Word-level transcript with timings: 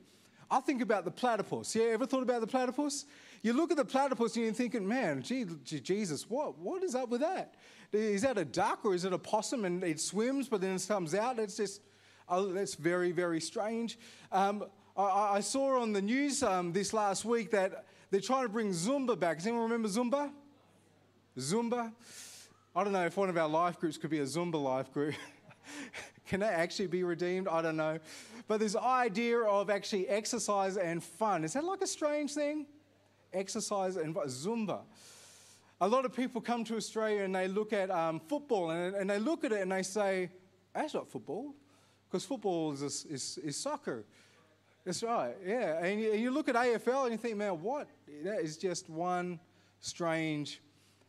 I 0.49 0.59
think 0.61 0.81
about 0.81 1.05
the 1.05 1.11
platypus. 1.11 1.75
Yeah, 1.75 1.85
ever 1.85 2.05
thought 2.05 2.23
about 2.23 2.41
the 2.41 2.47
platypus? 2.47 3.05
You 3.41 3.53
look 3.53 3.71
at 3.71 3.77
the 3.77 3.85
platypus 3.85 4.35
and 4.35 4.45
you're 4.45 4.53
thinking, 4.53 4.87
man, 4.87 5.21
gee, 5.21 5.45
Jesus, 5.63 6.29
what, 6.29 6.57
what 6.57 6.83
is 6.83 6.95
up 6.95 7.09
with 7.09 7.21
that? 7.21 7.55
Is 7.91 8.21
that 8.21 8.37
a 8.37 8.45
duck 8.45 8.83
or 8.83 8.93
is 8.93 9.05
it 9.05 9.13
a 9.13 9.17
possum 9.17 9.65
and 9.65 9.83
it 9.83 9.99
swims 9.99 10.47
but 10.49 10.61
then 10.61 10.75
it 10.75 10.85
comes 10.87 11.13
out? 11.13 11.39
It's 11.39 11.57
just, 11.57 11.81
oh, 12.27 12.47
that's 12.47 12.75
very, 12.75 13.11
very 13.11 13.39
strange. 13.39 13.97
Um, 14.31 14.65
I, 14.95 15.35
I, 15.35 15.39
saw 15.41 15.79
on 15.79 15.93
the 15.93 16.01
news 16.01 16.43
um, 16.43 16.73
this 16.73 16.93
last 16.93 17.23
week 17.23 17.51
that 17.51 17.85
they're 18.09 18.19
trying 18.19 18.43
to 18.43 18.49
bring 18.49 18.71
Zumba 18.71 19.17
back. 19.17 19.37
Does 19.37 19.47
anyone 19.47 19.63
remember 19.63 19.87
Zumba? 19.87 20.31
Zumba? 21.37 21.93
I 22.75 22.83
don't 22.83 22.93
know 22.93 23.05
if 23.05 23.15
one 23.15 23.29
of 23.29 23.37
our 23.37 23.47
life 23.47 23.79
groups 23.79 23.97
could 23.97 24.09
be 24.09 24.19
a 24.19 24.25
Zumba 24.25 24.61
life 24.61 24.91
group. 24.91 25.15
Can 26.27 26.41
that 26.41 26.53
actually 26.53 26.87
be 26.87 27.03
redeemed? 27.03 27.47
I 27.47 27.61
don't 27.61 27.77
know. 27.77 27.99
But 28.47 28.59
this 28.59 28.75
idea 28.75 29.39
of 29.39 29.69
actually 29.69 30.07
exercise 30.07 30.77
and 30.77 31.03
fun, 31.03 31.43
is 31.43 31.53
that 31.53 31.63
like 31.63 31.81
a 31.81 31.87
strange 31.87 32.33
thing? 32.33 32.65
Exercise 33.33 33.95
and 33.95 34.13
Zumba. 34.15 34.81
A 35.79 35.87
lot 35.87 36.05
of 36.05 36.13
people 36.13 36.41
come 36.41 36.63
to 36.65 36.75
Australia 36.75 37.23
and 37.23 37.33
they 37.33 37.47
look 37.47 37.71
at 37.71 37.89
um, 37.91 38.19
football 38.19 38.71
and, 38.71 38.95
and, 38.95 39.09
they 39.09 39.19
look 39.19 39.43
at 39.43 39.51
it 39.51 39.61
and 39.61 39.71
they 39.71 39.83
say, 39.83 40.29
that's 40.73 40.93
not 40.93 41.07
football, 41.07 41.53
because 42.09 42.25
football 42.25 42.73
is, 42.73 43.05
is, 43.05 43.39
is 43.43 43.55
soccer. 43.55 44.03
That's 44.85 45.03
right, 45.03 45.35
yeah. 45.45 45.83
And 45.83 46.01
you, 46.01 46.13
and 46.13 46.21
you, 46.21 46.31
look 46.31 46.49
at 46.49 46.55
AFL 46.55 47.03
and 47.03 47.11
you 47.11 47.17
think, 47.17 47.37
man, 47.37 47.61
what? 47.61 47.87
That 48.23 48.41
is 48.41 48.57
just 48.57 48.89
one 48.89 49.39
strange, 49.81 50.61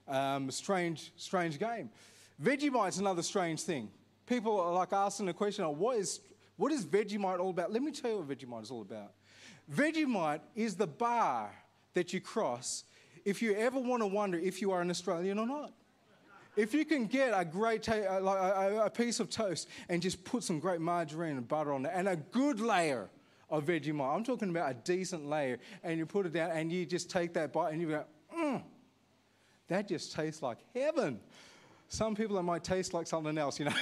um, 0.06 0.50
strange, 0.50 1.12
strange 1.16 1.58
game. 1.58 1.88
Vegemite's 2.42 2.98
another 2.98 3.22
strange 3.22 3.62
thing. 3.62 3.88
People 4.28 4.60
are 4.60 4.72
like 4.72 4.92
asking 4.92 5.26
the 5.26 5.32
question, 5.32 5.64
oh, 5.64 5.70
what 5.70 5.96
is, 5.96 6.20
what 6.56 6.70
is 6.70 6.84
Vegemite 6.84 7.40
all 7.40 7.50
about? 7.50 7.72
Let 7.72 7.82
me 7.82 7.92
tell 7.92 8.10
you 8.10 8.18
what 8.18 8.28
Vegemite 8.28 8.62
is 8.62 8.70
all 8.70 8.82
about. 8.82 9.12
Vegemite 9.72 10.40
is 10.54 10.76
the 10.76 10.86
bar 10.86 11.50
that 11.94 12.12
you 12.12 12.20
cross 12.20 12.84
if 13.24 13.40
you 13.40 13.54
ever 13.54 13.78
want 13.78 14.02
to 14.02 14.06
wonder 14.06 14.38
if 14.38 14.60
you 14.60 14.70
are 14.70 14.80
an 14.80 14.90
Australian 14.90 15.38
or 15.38 15.46
not. 15.46 15.72
If 16.56 16.74
you 16.74 16.84
can 16.84 17.06
get 17.06 17.32
a 17.34 17.44
great 17.44 17.82
ta- 17.84 18.18
like 18.18 18.38
a, 18.38 18.82
a 18.86 18.90
piece 18.90 19.20
of 19.20 19.30
toast 19.30 19.68
and 19.88 20.02
just 20.02 20.24
put 20.24 20.42
some 20.42 20.58
great 20.58 20.80
margarine 20.80 21.36
and 21.36 21.46
butter 21.46 21.72
on 21.72 21.86
it 21.86 21.92
and 21.94 22.08
a 22.08 22.16
good 22.16 22.60
layer 22.60 23.08
of 23.50 23.64
Vegemite. 23.64 24.14
I'm 24.14 24.24
talking 24.24 24.50
about 24.50 24.70
a 24.70 24.74
decent 24.74 25.28
layer, 25.28 25.58
and 25.82 25.98
you 25.98 26.06
put 26.06 26.26
it 26.26 26.32
down, 26.32 26.50
and 26.50 26.70
you 26.70 26.84
just 26.84 27.10
take 27.10 27.32
that 27.34 27.52
bite, 27.52 27.72
and 27.72 27.80
you 27.80 27.88
go, 27.88 28.04
mm, 28.36 28.62
that 29.68 29.88
just 29.88 30.12
tastes 30.12 30.42
like 30.42 30.58
heaven. 30.74 31.20
Some 31.88 32.14
people, 32.14 32.38
it 32.38 32.42
might 32.42 32.62
taste 32.62 32.92
like 32.92 33.06
something 33.06 33.36
else, 33.38 33.58
you 33.58 33.66
know. 33.66 33.72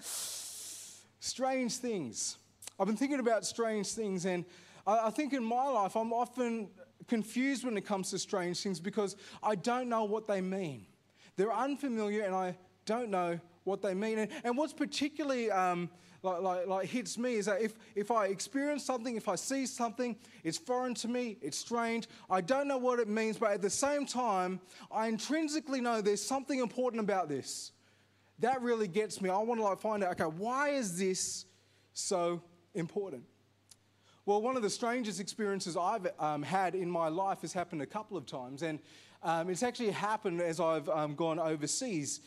strange 1.18 1.76
things. 1.76 2.36
I've 2.78 2.86
been 2.86 2.96
thinking 2.96 3.20
about 3.20 3.46
strange 3.46 3.88
things, 3.92 4.26
and 4.26 4.44
I, 4.86 5.06
I 5.06 5.10
think 5.10 5.32
in 5.32 5.42
my 5.42 5.66
life, 5.68 5.96
I'm 5.96 6.12
often 6.12 6.68
confused 7.08 7.64
when 7.64 7.76
it 7.76 7.86
comes 7.86 8.10
to 8.10 8.18
strange 8.18 8.62
things 8.62 8.80
because 8.80 9.16
I 9.42 9.54
don't 9.54 9.88
know 9.88 10.04
what 10.04 10.26
they 10.26 10.40
mean. 10.40 10.86
They're 11.36 11.52
unfamiliar, 11.52 12.22
and 12.24 12.34
I 12.34 12.56
don't 12.84 13.10
know 13.10 13.40
what 13.64 13.80
they 13.80 13.94
mean. 13.94 14.18
And, 14.18 14.30
and 14.44 14.56
what's 14.56 14.72
particularly 14.72 15.50
um, 15.50 15.88
like, 16.22 16.40
like, 16.40 16.66
like 16.66 16.88
hits 16.88 17.18
me 17.18 17.34
is 17.34 17.46
that 17.46 17.60
if, 17.60 17.74
if 17.94 18.10
I 18.10 18.26
experience 18.26 18.84
something, 18.84 19.16
if 19.16 19.28
I 19.28 19.34
see 19.34 19.66
something, 19.66 20.16
it's 20.44 20.56
foreign 20.58 20.94
to 20.94 21.08
me, 21.08 21.36
it's 21.42 21.58
strange, 21.58 22.08
I 22.30 22.40
don't 22.40 22.68
know 22.68 22.78
what 22.78 23.00
it 23.00 23.08
means, 23.08 23.38
but 23.38 23.50
at 23.50 23.62
the 23.62 23.70
same 23.70 24.06
time, 24.06 24.60
I 24.90 25.08
intrinsically 25.08 25.80
know 25.80 26.00
there's 26.00 26.22
something 26.22 26.60
important 26.60 27.00
about 27.00 27.28
this. 27.28 27.72
That 28.38 28.62
really 28.62 28.88
gets 28.88 29.20
me. 29.20 29.30
I 29.30 29.38
want 29.38 29.60
to 29.60 29.64
like 29.64 29.78
find 29.78 30.02
out, 30.02 30.12
okay, 30.12 30.36
why 30.36 30.70
is 30.70 30.98
this 30.98 31.46
so 31.92 32.42
important? 32.74 33.24
Well, 34.24 34.40
one 34.40 34.56
of 34.56 34.62
the 34.62 34.70
strangest 34.70 35.18
experiences 35.18 35.76
I've 35.76 36.06
um, 36.20 36.42
had 36.42 36.76
in 36.76 36.88
my 36.88 37.08
life 37.08 37.40
has 37.40 37.52
happened 37.52 37.82
a 37.82 37.86
couple 37.86 38.16
of 38.16 38.24
times, 38.24 38.62
and 38.62 38.78
um, 39.24 39.50
it's 39.50 39.64
actually 39.64 39.90
happened 39.90 40.40
as 40.40 40.60
I've 40.60 40.88
um, 40.88 41.16
gone 41.16 41.40
overseas. 41.40 42.20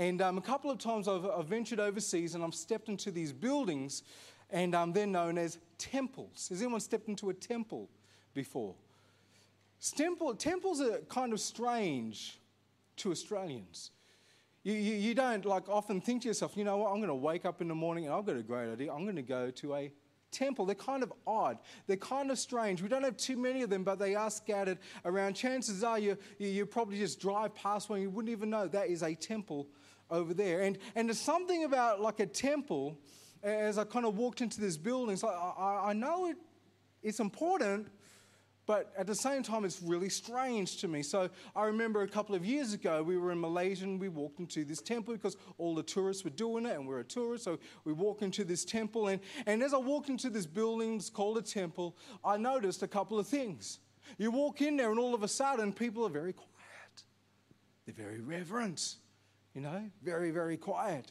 And 0.00 0.22
um, 0.22 0.38
a 0.38 0.40
couple 0.40 0.70
of 0.70 0.78
times 0.78 1.08
I've, 1.08 1.26
I've, 1.26 1.44
ventured 1.44 1.78
overseas 1.78 2.34
and 2.34 2.42
I've 2.42 2.54
stepped 2.54 2.88
into 2.88 3.10
these 3.10 3.34
buildings, 3.34 4.02
and 4.48 4.74
um, 4.74 4.94
they're 4.94 5.06
known 5.06 5.36
as 5.36 5.58
temples. 5.76 6.48
Has 6.48 6.62
anyone 6.62 6.80
stepped 6.80 7.06
into 7.08 7.28
a 7.28 7.34
temple 7.34 7.86
before? 8.32 8.74
Temple, 9.94 10.34
temples 10.36 10.80
are 10.80 11.00
kind 11.10 11.34
of 11.34 11.40
strange 11.40 12.38
to 12.96 13.10
Australians. 13.10 13.90
You, 14.62 14.72
you, 14.72 14.94
you, 14.94 15.14
don't 15.14 15.44
like 15.44 15.68
often 15.68 16.00
think 16.00 16.22
to 16.22 16.28
yourself, 16.28 16.56
you 16.56 16.64
know 16.64 16.78
what, 16.78 16.92
I'm 16.92 16.96
going 16.96 17.08
to 17.08 17.14
wake 17.14 17.44
up 17.44 17.60
in 17.60 17.68
the 17.68 17.74
morning 17.74 18.06
and 18.06 18.14
I've 18.14 18.24
got 18.24 18.36
a 18.36 18.42
great 18.42 18.72
idea. 18.72 18.90
I'm 18.90 19.04
going 19.04 19.16
to 19.16 19.22
go 19.22 19.50
to 19.50 19.74
a 19.74 19.92
temple. 20.30 20.64
They're 20.64 20.74
kind 20.76 21.02
of 21.02 21.12
odd. 21.26 21.58
They're 21.86 21.98
kind 21.98 22.30
of 22.30 22.38
strange. 22.38 22.80
We 22.80 22.88
don't 22.88 23.04
have 23.04 23.18
too 23.18 23.36
many 23.36 23.60
of 23.60 23.68
them, 23.68 23.84
but 23.84 23.98
they 23.98 24.14
are 24.14 24.30
scattered 24.30 24.78
around. 25.04 25.34
Chances 25.34 25.84
are 25.84 25.98
you, 25.98 26.16
you, 26.38 26.48
you 26.48 26.64
probably 26.64 26.98
just 26.98 27.20
drive 27.20 27.54
past 27.54 27.90
one, 27.90 28.00
you 28.00 28.08
wouldn't 28.08 28.32
even 28.32 28.48
know 28.48 28.66
that 28.66 28.88
is 28.88 29.02
a 29.02 29.14
temple 29.14 29.68
over 30.10 30.34
there. 30.34 30.62
And, 30.62 30.78
and 30.94 31.08
there's 31.08 31.20
something 31.20 31.64
about 31.64 32.00
like 32.00 32.20
a 32.20 32.26
temple, 32.26 32.98
as 33.42 33.78
I 33.78 33.84
kind 33.84 34.06
of 34.06 34.16
walked 34.16 34.40
into 34.40 34.60
this 34.60 34.76
building, 34.76 35.16
so 35.16 35.28
I, 35.28 35.90
I 35.90 35.92
know 35.92 36.26
it, 36.26 36.36
it's 37.02 37.20
important, 37.20 37.88
but 38.66 38.92
at 38.96 39.06
the 39.06 39.16
same 39.16 39.42
time, 39.42 39.64
it's 39.64 39.82
really 39.82 40.08
strange 40.08 40.76
to 40.76 40.86
me. 40.86 41.02
So 41.02 41.28
I 41.56 41.64
remember 41.64 42.02
a 42.02 42.08
couple 42.08 42.36
of 42.36 42.44
years 42.44 42.72
ago, 42.72 43.02
we 43.02 43.18
were 43.18 43.32
in 43.32 43.40
Malaysia 43.40 43.84
and 43.84 43.98
we 43.98 44.08
walked 44.08 44.38
into 44.38 44.64
this 44.64 44.80
temple 44.80 45.14
because 45.14 45.36
all 45.58 45.74
the 45.74 45.82
tourists 45.82 46.22
were 46.22 46.30
doing 46.30 46.66
it 46.66 46.76
and 46.76 46.86
we're 46.86 47.00
a 47.00 47.04
tourist. 47.04 47.42
So 47.42 47.58
we 47.84 47.92
walk 47.92 48.22
into 48.22 48.44
this 48.44 48.64
temple. 48.64 49.08
And, 49.08 49.20
and 49.46 49.62
as 49.62 49.74
I 49.74 49.78
walked 49.78 50.08
into 50.08 50.30
this 50.30 50.46
building, 50.46 50.96
it's 50.96 51.10
called 51.10 51.38
a 51.38 51.42
temple, 51.42 51.96
I 52.24 52.36
noticed 52.36 52.84
a 52.84 52.86
couple 52.86 53.18
of 53.18 53.26
things. 53.26 53.80
You 54.18 54.30
walk 54.30 54.60
in 54.60 54.76
there 54.76 54.90
and 54.90 55.00
all 55.00 55.14
of 55.14 55.24
a 55.24 55.28
sudden, 55.28 55.72
people 55.72 56.06
are 56.06 56.10
very 56.10 56.32
quiet, 56.32 57.02
they're 57.86 57.94
very 57.94 58.20
reverent 58.20 58.96
you 59.54 59.60
know, 59.60 59.90
very, 60.02 60.30
very 60.30 60.56
quiet. 60.56 61.10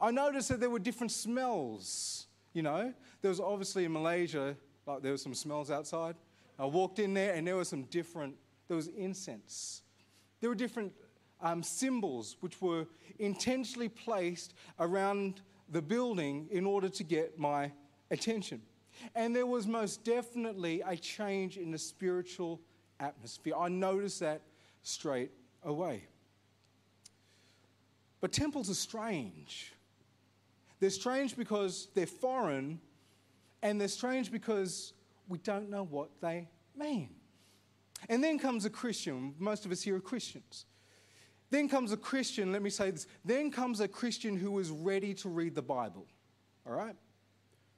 I 0.00 0.10
noticed 0.10 0.48
that 0.48 0.60
there 0.60 0.70
were 0.70 0.78
different 0.78 1.12
smells, 1.12 2.26
you 2.52 2.62
know. 2.62 2.92
There 3.20 3.28
was 3.28 3.40
obviously 3.40 3.84
in 3.84 3.92
Malaysia, 3.92 4.56
like 4.86 5.02
there 5.02 5.12
were 5.12 5.18
some 5.18 5.34
smells 5.34 5.70
outside. 5.70 6.16
I 6.58 6.66
walked 6.66 6.98
in 6.98 7.14
there 7.14 7.34
and 7.34 7.46
there 7.46 7.56
were 7.56 7.64
some 7.64 7.84
different, 7.84 8.34
there 8.68 8.76
was 8.76 8.88
incense. 8.88 9.82
There 10.40 10.50
were 10.50 10.56
different 10.56 10.92
um, 11.40 11.62
symbols 11.62 12.36
which 12.40 12.60
were 12.60 12.86
intentionally 13.18 13.88
placed 13.88 14.54
around 14.78 15.40
the 15.68 15.82
building 15.82 16.48
in 16.50 16.66
order 16.66 16.88
to 16.88 17.04
get 17.04 17.38
my 17.38 17.72
attention. 18.10 18.60
And 19.14 19.34
there 19.34 19.46
was 19.46 19.66
most 19.66 20.04
definitely 20.04 20.82
a 20.86 20.96
change 20.96 21.56
in 21.56 21.70
the 21.70 21.78
spiritual 21.78 22.60
atmosphere. 23.00 23.54
I 23.56 23.68
noticed 23.68 24.20
that 24.20 24.42
straight 24.82 25.30
away. 25.64 26.04
But 28.22 28.32
temples 28.32 28.70
are 28.70 28.74
strange. 28.74 29.74
They're 30.80 30.90
strange 30.90 31.36
because 31.36 31.88
they're 31.94 32.06
foreign, 32.06 32.80
and 33.62 33.78
they're 33.78 33.88
strange 33.88 34.32
because 34.32 34.94
we 35.28 35.38
don't 35.38 35.68
know 35.68 35.82
what 35.82 36.08
they 36.20 36.48
mean. 36.74 37.10
And 38.08 38.22
then 38.22 38.38
comes 38.38 38.64
a 38.64 38.70
Christian. 38.70 39.34
Most 39.38 39.66
of 39.66 39.72
us 39.72 39.82
here 39.82 39.96
are 39.96 40.00
Christians. 40.00 40.66
Then 41.50 41.68
comes 41.68 41.92
a 41.92 41.96
Christian, 41.96 42.52
let 42.52 42.62
me 42.62 42.70
say 42.70 42.92
this. 42.92 43.06
Then 43.24 43.50
comes 43.50 43.80
a 43.80 43.88
Christian 43.88 44.36
who 44.36 44.58
is 44.58 44.70
ready 44.70 45.12
to 45.14 45.28
read 45.28 45.54
the 45.54 45.62
Bible. 45.62 46.06
All 46.66 46.72
right? 46.72 46.96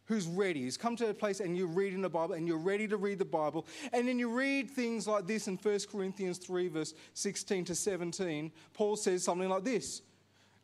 Who's 0.05 0.27
ready? 0.27 0.63
He's 0.63 0.77
come 0.77 0.95
to 0.97 1.09
a 1.09 1.15
place 1.15 1.41
and 1.41 1.57
you're 1.57 1.67
reading 1.67 2.03
the 2.03 2.11
Bible 2.11 2.35
and 2.35 2.47
you're 2.47 2.59
ready 2.59 2.87
to 2.89 2.99
read 2.99 3.19
the 3.19 3.25
Bible. 3.25 3.67
And 3.93 4.07
then 4.07 4.19
you 4.19 4.31
read 4.31 4.71
things 4.71 5.09
like 5.09 5.27
this 5.27 5.49
in 5.49 5.57
1 5.57 5.79
Corinthians 5.91 6.39
3, 6.39 6.69
verse 6.69 6.95
16 7.15 7.65
to 7.65 7.75
17. 7.75 8.53
Paul 8.75 8.97
says 8.97 9.25
something 9.25 9.49
like 9.49 9.65
this 9.65 10.03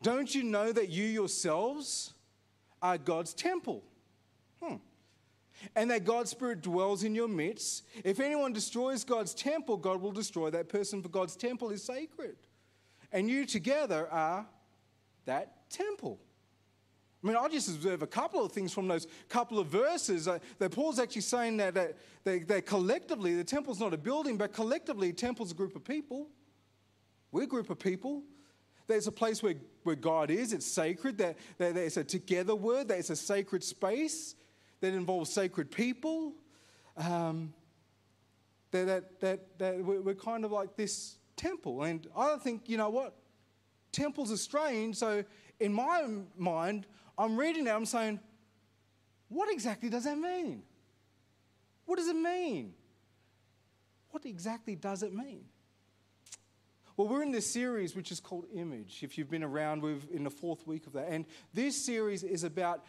don't 0.01 0.33
you 0.33 0.43
know 0.43 0.71
that 0.71 0.89
you 0.89 1.05
yourselves 1.05 2.13
are 2.81 2.97
God's 2.97 3.33
temple? 3.33 3.83
Hmm. 4.61 4.75
And 5.75 5.91
that 5.91 6.05
God's 6.05 6.31
Spirit 6.31 6.61
dwells 6.61 7.03
in 7.03 7.13
your 7.13 7.27
midst. 7.27 7.85
If 8.03 8.19
anyone 8.19 8.53
destroys 8.53 9.03
God's 9.03 9.33
temple, 9.33 9.77
God 9.77 10.01
will 10.01 10.11
destroy 10.11 10.49
that 10.49 10.69
person, 10.69 11.03
for 11.03 11.09
God's 11.09 11.35
temple 11.35 11.69
is 11.69 11.83
sacred. 11.83 12.35
And 13.11 13.29
you 13.29 13.45
together 13.45 14.07
are 14.11 14.47
that 15.25 15.69
temple. 15.69 16.19
I 17.23 17.27
mean, 17.27 17.35
I 17.35 17.47
just 17.49 17.69
observe 17.69 18.01
a 18.01 18.07
couple 18.07 18.43
of 18.43 18.51
things 18.51 18.73
from 18.73 18.87
those 18.87 19.05
couple 19.29 19.59
of 19.59 19.67
verses 19.67 20.27
uh, 20.27 20.39
that 20.57 20.71
Paul's 20.71 20.97
actually 20.97 21.21
saying 21.21 21.57
that, 21.57 21.75
that, 21.75 21.97
that, 22.23 22.47
that 22.47 22.65
collectively, 22.65 23.35
the 23.35 23.43
temple's 23.43 23.79
not 23.79 23.93
a 23.93 23.97
building, 23.97 24.37
but 24.37 24.53
collectively, 24.53 25.13
temple's 25.13 25.51
a 25.51 25.53
group 25.53 25.75
of 25.75 25.83
people. 25.83 26.27
We're 27.31 27.43
a 27.43 27.47
group 27.47 27.69
of 27.69 27.77
people. 27.77 28.23
There's 28.87 29.05
a 29.05 29.11
place 29.11 29.43
where, 29.43 29.53
where 29.83 29.95
God 29.95 30.29
is, 30.29 30.53
it's 30.53 30.65
sacred, 30.65 31.17
that, 31.17 31.37
that 31.57 31.77
it's 31.77 31.97
a 31.97 32.03
together 32.03 32.55
word, 32.55 32.87
that 32.89 32.99
it's 32.99 33.09
a 33.09 33.15
sacred 33.15 33.63
space 33.63 34.35
that 34.79 34.93
involves 34.93 35.31
sacred 35.31 35.71
people. 35.71 36.33
Um, 36.97 37.53
that, 38.71 38.85
that, 38.87 39.19
that, 39.19 39.59
that 39.59 39.83
we're 39.83 40.13
kind 40.15 40.45
of 40.45 40.51
like 40.51 40.75
this 40.75 41.17
temple. 41.35 41.83
And 41.83 42.07
I 42.15 42.37
think, 42.37 42.69
you 42.69 42.77
know 42.77 42.89
what? 42.89 43.15
Temples 43.91 44.31
are 44.31 44.37
strange. 44.37 44.95
So, 44.95 45.23
in 45.59 45.73
my 45.73 46.07
mind, 46.37 46.87
I'm 47.17 47.37
reading 47.37 47.67
it, 47.67 47.69
I'm 47.69 47.85
saying, 47.85 48.19
what 49.27 49.51
exactly 49.51 49.89
does 49.89 50.05
that 50.05 50.17
mean? 50.17 50.63
What 51.85 51.97
does 51.97 52.07
it 52.07 52.15
mean? 52.15 52.73
What 54.11 54.25
exactly 54.25 54.75
does 54.75 55.03
it 55.03 55.13
mean? 55.13 55.45
Well, 57.01 57.09
we're 57.09 57.23
in 57.23 57.31
this 57.31 57.51
series 57.51 57.95
which 57.95 58.11
is 58.11 58.19
called 58.19 58.45
Image. 58.53 58.99
If 59.01 59.17
you've 59.17 59.31
been 59.31 59.41
around, 59.41 59.81
we're 59.81 59.97
in 60.13 60.23
the 60.23 60.29
fourth 60.29 60.67
week 60.67 60.85
of 60.85 60.93
that. 60.93 61.07
And 61.09 61.25
this 61.51 61.83
series 61.83 62.21
is 62.23 62.43
about 62.43 62.85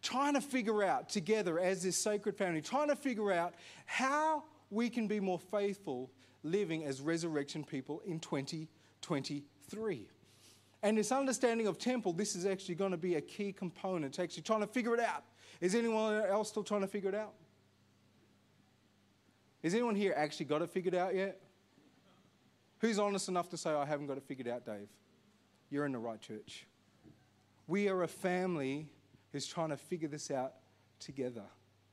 trying 0.00 0.32
to 0.32 0.40
figure 0.40 0.82
out 0.82 1.10
together 1.10 1.58
as 1.58 1.82
this 1.82 1.98
sacred 1.98 2.38
family, 2.38 2.62
trying 2.62 2.88
to 2.88 2.96
figure 2.96 3.30
out 3.30 3.52
how 3.84 4.44
we 4.70 4.88
can 4.88 5.08
be 5.08 5.20
more 5.20 5.38
faithful 5.38 6.10
living 6.42 6.86
as 6.86 7.02
resurrection 7.02 7.62
people 7.62 8.00
in 8.06 8.18
2023. 8.20 10.08
And 10.82 10.96
this 10.96 11.12
understanding 11.12 11.66
of 11.66 11.76
temple, 11.76 12.14
this 12.14 12.34
is 12.34 12.46
actually 12.46 12.76
going 12.76 12.92
to 12.92 12.96
be 12.96 13.16
a 13.16 13.20
key 13.20 13.52
component 13.52 14.14
to 14.14 14.22
actually 14.22 14.42
trying 14.44 14.60
to 14.60 14.68
figure 14.68 14.94
it 14.94 15.00
out. 15.00 15.24
Is 15.60 15.74
anyone 15.74 16.14
else 16.14 16.48
still 16.48 16.64
trying 16.64 16.80
to 16.80 16.88
figure 16.88 17.10
it 17.10 17.14
out? 17.14 17.34
Is 19.62 19.74
anyone 19.74 19.96
here 19.96 20.14
actually 20.16 20.46
got 20.46 20.62
it 20.62 20.70
figured 20.70 20.94
out 20.94 21.14
yet? 21.14 21.38
Who's 22.80 22.98
honest 22.98 23.28
enough 23.28 23.48
to 23.50 23.56
say, 23.56 23.70
I 23.70 23.84
haven't 23.84 24.06
got 24.06 24.16
it 24.16 24.22
figured 24.24 24.48
out, 24.48 24.64
Dave? 24.64 24.88
You're 25.70 25.86
in 25.86 25.92
the 25.92 25.98
right 25.98 26.20
church. 26.20 26.66
We 27.66 27.88
are 27.88 28.02
a 28.02 28.08
family 28.08 28.88
who's 29.32 29.46
trying 29.46 29.68
to 29.68 29.76
figure 29.76 30.08
this 30.08 30.30
out 30.30 30.54
together. 30.98 31.44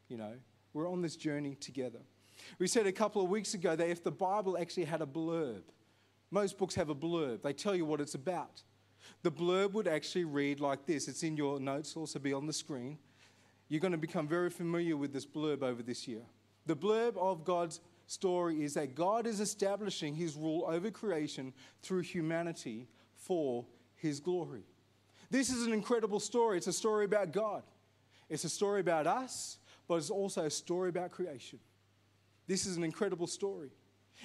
You 0.07 0.17
know, 0.17 0.33
we're 0.73 0.89
on 0.89 1.01
this 1.01 1.15
journey 1.15 1.55
together. 1.55 1.99
We 2.57 2.67
said 2.67 2.87
a 2.87 2.91
couple 2.91 3.21
of 3.21 3.29
weeks 3.29 3.53
ago 3.53 3.75
that 3.75 3.89
if 3.89 4.03
the 4.03 4.11
Bible 4.11 4.57
actually 4.57 4.85
had 4.85 5.01
a 5.01 5.05
blurb, 5.05 5.61
most 6.31 6.57
books 6.57 6.75
have 6.75 6.89
a 6.89 6.95
blurb, 6.95 7.41
they 7.41 7.53
tell 7.53 7.75
you 7.75 7.85
what 7.85 7.99
it's 7.99 8.15
about. 8.15 8.61
The 9.23 9.31
blurb 9.31 9.73
would 9.73 9.87
actually 9.87 10.25
read 10.25 10.59
like 10.59 10.85
this 10.85 11.07
it's 11.07 11.23
in 11.23 11.35
your 11.35 11.59
notes, 11.59 11.95
also 11.95 12.19
be 12.19 12.33
on 12.33 12.47
the 12.47 12.53
screen. 12.53 12.97
You're 13.69 13.81
going 13.81 13.91
to 13.91 13.97
become 13.97 14.27
very 14.27 14.49
familiar 14.49 14.95
with 14.95 15.11
this 15.11 15.25
blurb 15.25 15.61
over 15.61 15.83
this 15.83 16.07
year. 16.07 16.21
The 16.65 16.75
blurb 16.75 17.17
of 17.17 17.43
God's 17.43 17.81
story 18.07 18.63
is 18.63 18.73
that 18.73 18.95
God 18.95 19.27
is 19.27 19.39
establishing 19.39 20.15
his 20.15 20.35
rule 20.35 20.65
over 20.67 20.89
creation 20.89 21.53
through 21.83 22.01
humanity 22.01 22.87
for 23.13 23.65
his 23.95 24.19
glory. 24.19 24.63
This 25.29 25.49
is 25.49 25.67
an 25.67 25.73
incredible 25.73 26.19
story. 26.19 26.57
It's 26.57 26.67
a 26.67 26.73
story 26.73 27.05
about 27.05 27.31
God, 27.31 27.63
it's 28.29 28.45
a 28.45 28.49
story 28.49 28.79
about 28.79 29.05
us, 29.05 29.59
but 29.87 29.95
it's 29.95 30.09
also 30.09 30.45
a 30.45 30.49
story 30.49 30.89
about 30.89 31.11
creation. 31.11 31.59
This 32.47 32.65
is 32.65 32.77
an 32.77 32.83
incredible 32.83 33.27
story. 33.27 33.71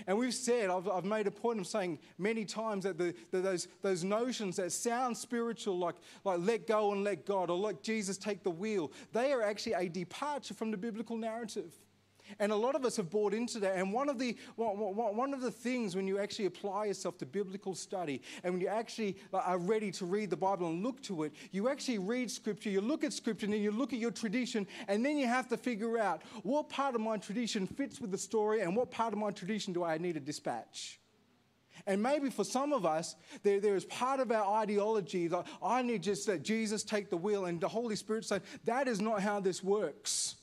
And 0.07 0.17
we've 0.17 0.33
said, 0.33 0.71
I've, 0.71 0.89
I've 0.89 1.05
made 1.05 1.27
a 1.27 1.31
point 1.31 1.61
of 1.61 1.67
saying 1.67 1.99
many 2.17 2.45
times 2.45 2.85
that, 2.85 2.97
the, 2.97 3.15
that 3.31 3.43
those, 3.43 3.69
those 3.83 4.05
notions 4.05 4.57
that 4.57 4.73
sound 4.73 5.17
spiritual, 5.17 5.79
like, 5.79 5.97
like 6.25 6.39
let 6.41 6.67
go 6.67 6.93
and 6.93 7.05
let 7.05 7.27
God, 7.27 7.51
or 7.51 7.59
like 7.59 7.83
Jesus 7.83 8.17
take 8.17 8.43
the 8.43 8.51
wheel, 8.51 8.91
they 9.13 9.33
are 9.33 9.43
actually 9.43 9.75
a 9.75 9.89
departure 9.89 10.55
from 10.55 10.71
the 10.71 10.79
biblical 10.79 11.19
narrative. 11.19 11.75
And 12.39 12.53
a 12.53 12.57
lot 12.57 12.75
of 12.75 12.85
us 12.85 12.97
have 12.97 13.11
bought 13.11 13.35
into 13.35 13.59
that. 13.61 13.77
And 13.77 13.93
one 13.93 14.09
of 14.09 14.19
the, 14.19 14.37
one 14.57 15.35
of 15.35 15.41
the 15.41 15.51
things 15.51 15.97
when 15.97 16.07
you 16.07 16.19
actually 16.19 16.47
apply 16.47 16.87
yourself 16.87 17.19
to 17.19 17.27
biblical 17.27 17.75
study 17.75 18.23
and 18.43 18.55
when 18.55 18.61
you 18.61 18.69
actually 18.69 19.17
are 19.33 19.59
ready 19.59 19.91
to 19.93 20.07
read 20.07 20.31
the 20.31 20.37
Bible 20.37 20.69
and 20.69 20.83
look 20.83 21.03
to 21.03 21.25
it, 21.25 21.33
you 21.51 21.69
actually 21.69 21.99
read 21.99 22.31
Scripture, 22.31 22.71
you 22.71 22.81
look 22.81 23.05
at 23.05 23.13
Scripture, 23.13 23.47
and 23.47 23.55
then 23.55 23.63
you 23.63 23.71
look 23.71 23.93
at 23.93 23.99
your 23.99 24.11
tradition, 24.11 24.67
and 24.89 25.05
then 25.05 25.19
you 25.19 25.27
have 25.27 25.49
to 25.49 25.57
figure 25.57 25.99
out 25.99 26.23
what 26.43 26.69
part 26.69 26.95
of 26.95 27.01
my 27.01 27.17
tradition 27.17 27.67
fits 27.67 28.01
with 28.01 28.11
the 28.11 28.19
story 28.19 28.61
and 28.61 28.77
what 28.77 28.91
part 28.91 29.13
of 29.13 29.19
my 29.19 29.31
tradition 29.31 29.73
do 29.73 29.85
I 29.85 29.99
need 29.99 30.15
to 30.15 30.21
dispatch. 30.21 30.99
And 31.87 32.03
maybe 32.03 32.31
for 32.31 32.45
some 32.45 32.73
of 32.73 32.85
us, 32.87 33.17
there, 33.43 33.59
there 33.59 33.75
is 33.75 33.85
part 33.87 34.21
of 34.21 34.31
our 34.31 34.61
ideology 34.61 35.27
that 35.29 35.47
I 35.63 35.83
need 35.83 36.03
just 36.03 36.27
that 36.27 36.43
Jesus 36.43 36.85
take 36.85 37.11
the 37.11 37.17
wheel 37.17 37.47
and 37.47 37.61
the 37.61 37.69
Holy 37.69 37.97
Spirit 37.97 38.25
say, 38.25 38.41
that 38.65 38.87
is 38.89 39.01
not 39.01 39.21
how 39.21 39.41
this 39.41 39.65
works. 39.65 40.37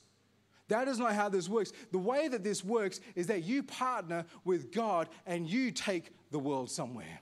That 0.69 0.87
is 0.87 0.99
not 0.99 1.13
how 1.13 1.29
this 1.29 1.49
works. 1.49 1.73
The 1.91 1.97
way 1.97 2.27
that 2.27 2.43
this 2.43 2.63
works 2.63 3.01
is 3.15 3.27
that 3.27 3.43
you 3.43 3.63
partner 3.63 4.25
with 4.45 4.71
God 4.71 5.09
and 5.25 5.49
you 5.49 5.71
take 5.71 6.11
the 6.31 6.39
world 6.39 6.69
somewhere. 6.71 7.19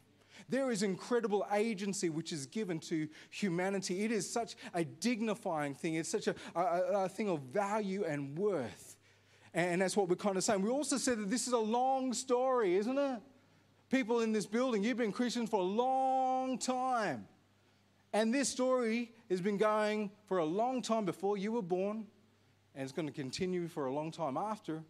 There 0.49 0.69
is 0.71 0.83
incredible 0.83 1.45
agency 1.51 2.09
which 2.09 2.31
is 2.31 2.45
given 2.45 2.79
to 2.81 3.07
humanity. 3.29 4.03
It 4.03 4.11
is 4.11 4.29
such 4.29 4.55
a 4.73 4.83
dignifying 4.83 5.73
thing, 5.73 5.95
it's 5.95 6.09
such 6.09 6.27
a, 6.27 6.35
a, 6.55 7.05
a 7.05 7.09
thing 7.09 7.29
of 7.29 7.41
value 7.41 8.05
and 8.05 8.37
worth. 8.37 8.95
And 9.53 9.81
that's 9.81 9.97
what 9.97 10.07
we're 10.07 10.15
kind 10.15 10.37
of 10.37 10.43
saying. 10.43 10.61
We 10.61 10.69
also 10.69 10.97
said 10.97 11.17
that 11.19 11.29
this 11.29 11.47
is 11.47 11.53
a 11.53 11.57
long 11.57 12.13
story, 12.13 12.75
isn't 12.75 12.97
it? 12.97 13.19
People 13.89 14.19
in 14.19 14.33
this 14.33 14.45
building, 14.45 14.83
you've 14.83 14.97
been 14.97 15.13
Christians 15.13 15.49
for 15.49 15.61
a 15.61 15.63
long 15.63 16.57
time. 16.59 17.27
And 18.13 18.33
this 18.33 18.49
story 18.49 19.11
has 19.29 19.41
been 19.41 19.57
going 19.57 20.11
for 20.27 20.39
a 20.39 20.45
long 20.45 20.81
time 20.81 21.05
before 21.05 21.37
you 21.37 21.53
were 21.53 21.61
born 21.61 22.05
and 22.77 22.83
it's 22.83 22.93
going 22.93 23.07
to 23.07 23.13
continue 23.13 23.67
for 23.67 23.87
a 23.87 23.93
long 23.93 24.11
time 24.11 24.37
after. 24.37 24.83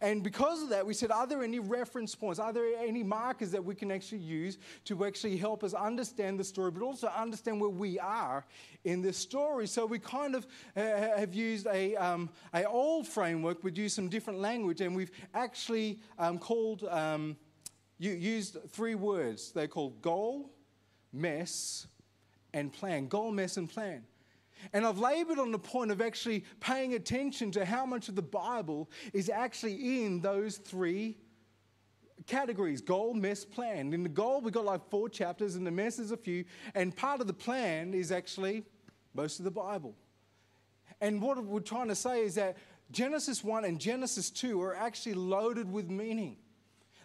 And 0.00 0.22
because 0.22 0.62
of 0.62 0.68
that, 0.70 0.86
we 0.86 0.94
said, 0.94 1.10
are 1.10 1.26
there 1.26 1.42
any 1.42 1.58
reference 1.58 2.14
points? 2.14 2.38
Are 2.38 2.52
there 2.52 2.66
any 2.78 3.02
markers 3.02 3.50
that 3.50 3.64
we 3.64 3.74
can 3.74 3.90
actually 3.90 4.18
use 4.18 4.58
to 4.84 5.04
actually 5.04 5.36
help 5.36 5.64
us 5.64 5.74
understand 5.74 6.38
the 6.38 6.44
story, 6.44 6.70
but 6.70 6.82
also 6.82 7.08
understand 7.08 7.60
where 7.60 7.70
we 7.70 7.98
are 7.98 8.44
in 8.84 9.02
this 9.02 9.16
story? 9.16 9.66
So 9.66 9.86
we 9.86 9.98
kind 9.98 10.36
of 10.36 10.46
uh, 10.76 10.80
have 10.80 11.34
used 11.34 11.66
a, 11.66 11.96
um, 11.96 12.30
a 12.54 12.64
old 12.64 13.08
framework, 13.08 13.62
we've 13.64 13.76
used 13.76 13.96
some 13.96 14.08
different 14.08 14.38
language, 14.38 14.80
and 14.80 14.94
we've 14.94 15.12
actually 15.34 16.00
um, 16.20 16.38
called, 16.38 16.84
um, 16.84 17.36
used 17.98 18.56
three 18.70 18.94
words. 18.94 19.50
They're 19.50 19.68
called 19.68 20.00
goal, 20.00 20.50
mess, 21.12 21.88
and 22.54 22.72
plan. 22.72 23.08
Goal, 23.08 23.32
mess, 23.32 23.56
and 23.56 23.68
plan. 23.68 24.04
And 24.72 24.86
I've 24.86 24.98
labored 24.98 25.38
on 25.38 25.52
the 25.52 25.58
point 25.58 25.90
of 25.90 26.00
actually 26.00 26.44
paying 26.60 26.94
attention 26.94 27.50
to 27.52 27.64
how 27.64 27.86
much 27.86 28.08
of 28.08 28.16
the 28.16 28.22
Bible 28.22 28.90
is 29.12 29.28
actually 29.28 30.04
in 30.04 30.20
those 30.20 30.56
three 30.58 31.16
categories 32.26 32.80
goal, 32.80 33.14
mess, 33.14 33.44
plan. 33.44 33.92
In 33.92 34.02
the 34.02 34.08
goal, 34.08 34.40
we've 34.40 34.52
got 34.52 34.64
like 34.64 34.88
four 34.90 35.08
chapters, 35.08 35.54
and 35.56 35.66
the 35.66 35.70
mess 35.70 35.98
is 35.98 36.10
a 36.10 36.16
few. 36.16 36.44
And 36.74 36.94
part 36.94 37.20
of 37.20 37.26
the 37.26 37.34
plan 37.34 37.94
is 37.94 38.10
actually 38.10 38.64
most 39.14 39.38
of 39.38 39.44
the 39.44 39.50
Bible. 39.50 39.94
And 41.00 41.20
what 41.20 41.42
we're 41.44 41.60
trying 41.60 41.88
to 41.88 41.94
say 41.94 42.22
is 42.22 42.34
that 42.36 42.56
Genesis 42.90 43.44
1 43.44 43.64
and 43.64 43.78
Genesis 43.78 44.30
2 44.30 44.60
are 44.62 44.74
actually 44.74 45.14
loaded 45.14 45.70
with 45.70 45.90
meaning 45.90 46.38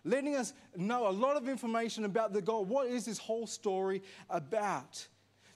letting 0.04 0.36
us 0.36 0.54
know 0.76 1.08
a 1.08 1.12
lot 1.12 1.38
of 1.38 1.48
information 1.48 2.06
about 2.06 2.34
the 2.34 2.42
goal. 2.42 2.66
What 2.66 2.88
is 2.88 3.06
this 3.06 3.18
whole 3.18 3.48
story 3.48 4.02
about? 4.30 5.08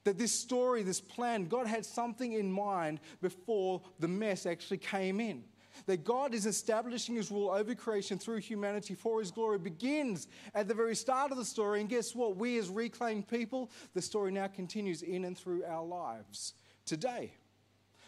That 0.05 0.17
this 0.17 0.31
story, 0.31 0.83
this 0.83 1.01
plan, 1.01 1.45
God 1.47 1.67
had 1.67 1.85
something 1.85 2.33
in 2.33 2.51
mind 2.51 2.99
before 3.21 3.81
the 3.99 4.07
mess 4.07 4.45
actually 4.45 4.77
came 4.77 5.19
in. 5.19 5.43
That 5.87 6.05
God 6.05 6.33
is 6.33 6.45
establishing 6.45 7.15
his 7.15 7.29
rule 7.29 7.49
over 7.49 7.75
creation 7.75 8.17
through 8.17 8.37
humanity 8.37 8.93
for 8.93 9.19
his 9.19 9.29
glory 9.29 9.59
begins 9.59 10.29
at 10.53 10.69
the 10.69 10.73
very 10.73 10.95
start 10.95 11.31
of 11.31 11.37
the 11.37 11.43
story. 11.43 11.81
And 11.81 11.89
guess 11.89 12.15
what? 12.15 12.37
We, 12.37 12.57
as 12.57 12.69
reclaimed 12.69 13.27
people, 13.27 13.69
the 13.93 14.01
story 14.01 14.31
now 14.31 14.47
continues 14.47 15.01
in 15.01 15.25
and 15.25 15.37
through 15.37 15.65
our 15.65 15.83
lives 15.83 16.53
today. 16.85 17.33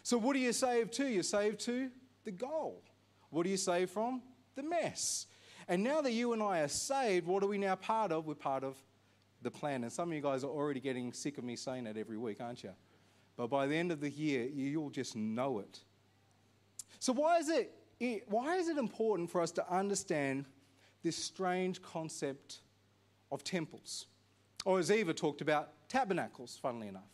So, 0.02 0.16
what 0.16 0.34
are 0.34 0.38
you 0.38 0.54
saved 0.54 0.94
to? 0.94 1.06
You're 1.06 1.22
saved 1.22 1.60
to 1.60 1.90
the 2.24 2.30
goal. 2.30 2.82
What 3.28 3.44
are 3.44 3.50
you 3.50 3.58
saved 3.58 3.90
from? 3.90 4.22
The 4.54 4.62
mess. 4.62 5.26
And 5.68 5.84
now 5.84 6.00
that 6.00 6.12
you 6.12 6.32
and 6.32 6.42
I 6.42 6.60
are 6.60 6.68
saved, 6.68 7.26
what 7.26 7.42
are 7.42 7.46
we 7.46 7.58
now 7.58 7.74
part 7.74 8.12
of? 8.12 8.26
We're 8.26 8.34
part 8.34 8.64
of 8.64 8.76
the 9.42 9.50
plan. 9.50 9.82
And 9.82 9.92
some 9.92 10.08
of 10.08 10.14
you 10.14 10.20
guys 10.20 10.44
are 10.44 10.50
already 10.50 10.80
getting 10.80 11.12
sick 11.12 11.38
of 11.38 11.44
me 11.44 11.56
saying 11.56 11.84
that 11.84 11.96
every 11.96 12.16
week, 12.16 12.40
aren't 12.40 12.62
you? 12.62 12.72
But 13.36 13.48
by 13.48 13.66
the 13.66 13.76
end 13.76 13.92
of 13.92 14.00
the 14.00 14.10
year, 14.10 14.44
you'll 14.44 14.90
just 14.90 15.14
know 15.14 15.60
it. 15.60 15.80
So, 16.98 17.12
why 17.12 17.38
is 17.38 17.48
it, 17.48 17.72
why 18.28 18.56
is 18.56 18.68
it 18.68 18.76
important 18.76 19.30
for 19.30 19.40
us 19.40 19.52
to 19.52 19.72
understand 19.72 20.44
this 21.02 21.16
strange 21.16 21.80
concept 21.80 22.60
of 23.30 23.44
temples? 23.44 24.06
Or, 24.64 24.80
as 24.80 24.90
Eva 24.90 25.14
talked 25.14 25.40
about, 25.40 25.70
tabernacles, 25.88 26.58
funnily 26.60 26.88
enough. 26.88 27.10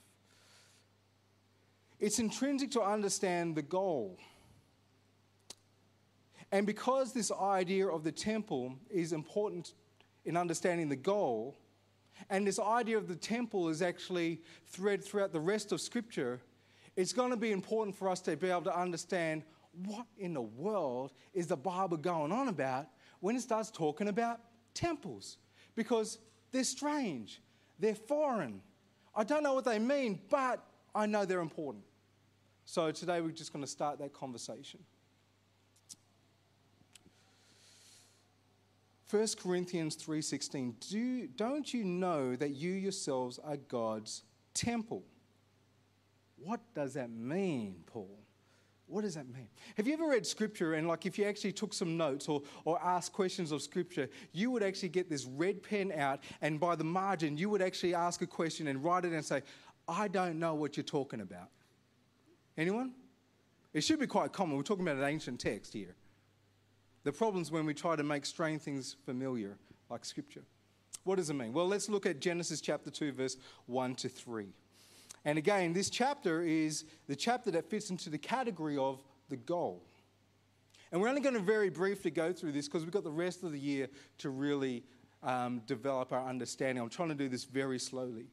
It's 2.01 2.19
intrinsic 2.19 2.71
to 2.73 2.83
understand 2.83 3.55
the 3.55 3.63
goal. 3.63 4.19
And 6.51 6.67
because 6.67 7.13
this 7.13 7.31
idea 7.33 7.87
of 7.89 8.05
the 8.05 8.13
temple 8.13 8.77
is 8.91 9.13
important 9.13 9.75
in 10.25 10.37
understanding 10.37 10.89
the 10.89 10.97
goal, 10.97 11.57
and 12.31 12.47
this 12.47 12.59
idea 12.59 12.97
of 12.97 13.09
the 13.09 13.17
temple 13.17 13.69
is 13.69 13.83
actually 13.83 14.41
thread 14.67 15.05
throughout 15.05 15.33
the 15.33 15.41
rest 15.41 15.73
of 15.73 15.81
Scripture. 15.81 16.41
it's 16.97 17.13
going 17.13 17.31
to 17.31 17.37
be 17.37 17.53
important 17.53 17.97
for 17.97 18.09
us 18.09 18.21
to 18.21 18.37
be 18.37 18.51
able 18.51 18.63
to 18.63 18.79
understand 18.79 19.43
what 19.87 20.07
in 20.19 20.35
the 20.35 20.43
world 20.43 21.13
is 21.33 21.47
the 21.49 21.57
Bible 21.57 21.97
going 21.97 22.31
on 22.31 22.49
about 22.49 22.87
when 23.21 23.37
it 23.37 23.43
starts 23.43 23.71
talking 23.71 24.09
about 24.09 24.41
temples 24.75 25.39
because 25.75 26.19
they're 26.53 26.65
strange, 26.65 27.41
they're 27.79 27.95
foreign. 27.95 28.61
I 29.15 29.25
don't 29.25 29.43
know 29.43 29.55
what 29.55 29.65
they 29.65 29.79
mean, 29.79 30.21
but 30.31 30.65
I 30.95 31.07
know 31.07 31.25
they're 31.25 31.41
important. 31.41 31.85
So 32.65 32.91
today 32.91 33.21
we're 33.21 33.31
just 33.31 33.53
going 33.53 33.65
to 33.65 33.71
start 33.71 33.99
that 33.99 34.13
conversation. 34.13 34.81
1 39.15 39.29
Corinthians 39.41 39.95
3:16 39.95 40.75
Do 40.91 41.29
don't 41.29 41.73
you 41.73 41.85
know 41.85 42.35
that 42.35 42.51
you 42.51 42.73
yourselves 42.73 43.39
are 43.39 43.57
God's 43.57 44.25
temple? 44.55 45.05
What 46.37 46.61
does 46.75 46.95
that 46.95 47.11
mean, 47.11 47.85
Paul? 47.87 48.19
What 48.89 49.03
does 49.03 49.15
that 49.15 49.29
mean? 49.33 49.47
Have 49.77 49.87
you 49.87 49.93
ever 49.95 50.09
read 50.09 50.27
scripture 50.27 50.75
and, 50.75 50.89
like, 50.89 51.07
if 51.07 51.17
you 51.17 51.27
actually 51.27 51.53
took 51.53 51.73
some 51.73 51.97
notes 51.97 52.29
or, 52.29 52.43
or 52.65 52.83
asked 52.83 53.13
questions 53.13 53.53
of 53.53 53.63
scripture, 53.63 54.11
you 54.33 54.51
would 54.51 54.65
actually 54.65 54.89
get 54.89 55.09
this 55.09 55.27
red 55.27 55.63
pen 55.63 55.93
out, 55.93 56.19
and 56.43 56.59
by 56.59 56.75
the 56.75 56.83
margin, 56.83 57.37
you 57.37 57.49
would 57.51 57.63
actually 57.63 57.95
ask 57.95 58.21
a 58.21 58.27
question 58.27 58.67
and 58.67 58.83
write 58.83 59.05
it 59.05 59.13
and 59.13 59.25
say, 59.25 59.43
I 59.87 60.09
don't 60.09 60.41
know 60.41 60.57
what 60.57 60.77
you're 60.77 60.83
talking 60.83 61.21
about. 61.21 61.51
Anyone? 62.59 62.93
It 63.73 63.83
should 63.83 64.01
be 64.01 64.09
quite 64.09 64.33
common. 64.33 64.57
We're 64.57 64.65
talking 64.65 64.87
about 64.87 65.01
an 65.01 65.09
ancient 65.09 65.39
text 65.39 65.73
here. 65.73 65.95
The 67.05 67.13
problem's 67.13 67.51
when 67.51 67.67
we 67.67 67.75
try 67.75 67.97
to 67.97 68.03
make 68.03 68.27
strange 68.27 68.63
things 68.63 68.97
familiar, 69.05 69.57
like 69.91 70.05
scripture. 70.05 70.43
What 71.05 71.17
does 71.17 71.29
it 71.29 71.35
mean? 71.35 71.53
Well, 71.53 71.69
let's 71.69 71.89
look 71.89 72.07
at 72.07 72.19
Genesis 72.19 72.61
chapter 72.63 72.91
2, 72.91 73.13
verse 73.13 73.37
1 73.67 73.95
to 73.97 74.09
3. 74.09 74.49
And 75.27 75.39
again, 75.39 75.75
this 75.75 75.91
chapter 75.91 76.43
is 76.43 76.85
the 77.07 77.15
chapter 77.17 77.51
that 77.51 77.69
fits 77.69 77.91
into 77.91 78.09
the 78.09 78.19
category 78.19 78.77
of 78.79 79.03
the 79.29 79.37
goal. 79.37 79.83
And 80.93 81.01
we're 81.01 81.09
only 81.09 81.21
going 81.21 81.35
to 81.35 81.41
very 81.41 81.71
briefly 81.71 82.11
go 82.11 82.33
through 82.33 82.53
this 82.53 82.69
because 82.69 82.83
we've 82.83 82.93
got 82.93 83.05
the 83.05 83.11
rest 83.11 83.43
of 83.43 83.53
the 83.53 83.59
year 83.59 83.89
to 84.19 84.31
really 84.31 84.83
um, 85.23 85.61
develop 85.67 86.13
our 86.13 86.27
understanding. 86.27 86.83
I'm 86.83 86.91
trying 86.91 87.09
to 87.09 87.15
do 87.15 87.29
this 87.29 87.45
very 87.45 87.79
slowly. 87.79 88.27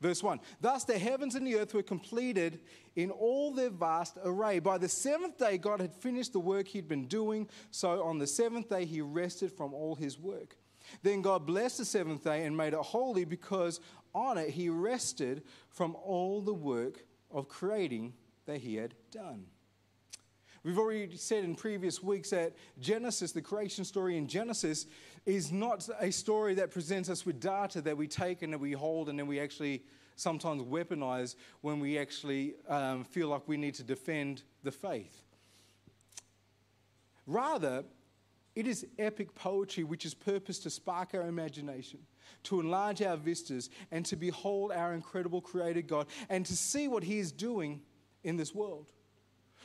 Verse 0.00 0.22
1 0.22 0.40
Thus 0.60 0.84
the 0.84 0.98
heavens 0.98 1.34
and 1.34 1.46
the 1.46 1.56
earth 1.56 1.74
were 1.74 1.82
completed 1.82 2.60
in 2.96 3.10
all 3.10 3.52
their 3.52 3.70
vast 3.70 4.16
array. 4.24 4.58
By 4.58 4.78
the 4.78 4.88
seventh 4.88 5.38
day, 5.38 5.58
God 5.58 5.80
had 5.80 5.94
finished 5.94 6.32
the 6.32 6.40
work 6.40 6.68
he'd 6.68 6.88
been 6.88 7.06
doing. 7.06 7.48
So 7.70 8.02
on 8.02 8.18
the 8.18 8.26
seventh 8.26 8.68
day, 8.68 8.84
he 8.84 9.00
rested 9.00 9.52
from 9.52 9.74
all 9.74 9.94
his 9.94 10.18
work. 10.18 10.56
Then 11.02 11.22
God 11.22 11.46
blessed 11.46 11.78
the 11.78 11.84
seventh 11.84 12.24
day 12.24 12.44
and 12.44 12.56
made 12.56 12.72
it 12.72 12.78
holy 12.78 13.24
because 13.24 13.80
on 14.14 14.38
it 14.38 14.50
he 14.50 14.68
rested 14.68 15.42
from 15.68 15.94
all 15.96 16.40
the 16.40 16.54
work 16.54 17.04
of 17.30 17.48
creating 17.48 18.14
that 18.46 18.58
he 18.58 18.76
had 18.76 18.94
done. 19.10 19.44
We've 20.64 20.78
already 20.78 21.16
said 21.16 21.44
in 21.44 21.54
previous 21.54 22.02
weeks 22.02 22.30
that 22.30 22.54
Genesis, 22.80 23.32
the 23.32 23.42
creation 23.42 23.84
story 23.84 24.16
in 24.16 24.26
Genesis, 24.26 24.86
is 25.28 25.52
not 25.52 25.86
a 26.00 26.10
story 26.10 26.54
that 26.54 26.70
presents 26.70 27.10
us 27.10 27.26
with 27.26 27.38
data 27.38 27.82
that 27.82 27.94
we 27.94 28.08
take 28.08 28.40
and 28.40 28.50
that 28.50 28.58
we 28.58 28.72
hold 28.72 29.10
and 29.10 29.18
then 29.18 29.26
we 29.26 29.38
actually 29.38 29.82
sometimes 30.16 30.62
weaponize 30.62 31.36
when 31.60 31.80
we 31.80 31.98
actually 31.98 32.54
um, 32.66 33.04
feel 33.04 33.28
like 33.28 33.46
we 33.46 33.58
need 33.58 33.74
to 33.74 33.82
defend 33.82 34.42
the 34.62 34.72
faith. 34.72 35.22
Rather, 37.26 37.84
it 38.56 38.66
is 38.66 38.86
epic 38.98 39.34
poetry 39.34 39.84
which 39.84 40.06
is 40.06 40.14
purposed 40.14 40.62
to 40.62 40.70
spark 40.70 41.10
our 41.12 41.28
imagination, 41.28 42.00
to 42.44 42.58
enlarge 42.58 43.02
our 43.02 43.18
vistas, 43.18 43.68
and 43.92 44.06
to 44.06 44.16
behold 44.16 44.72
our 44.72 44.94
incredible 44.94 45.42
created 45.42 45.86
God 45.86 46.06
and 46.30 46.46
to 46.46 46.56
see 46.56 46.88
what 46.88 47.04
He 47.04 47.18
is 47.18 47.32
doing 47.32 47.82
in 48.24 48.38
this 48.38 48.54
world. 48.54 48.86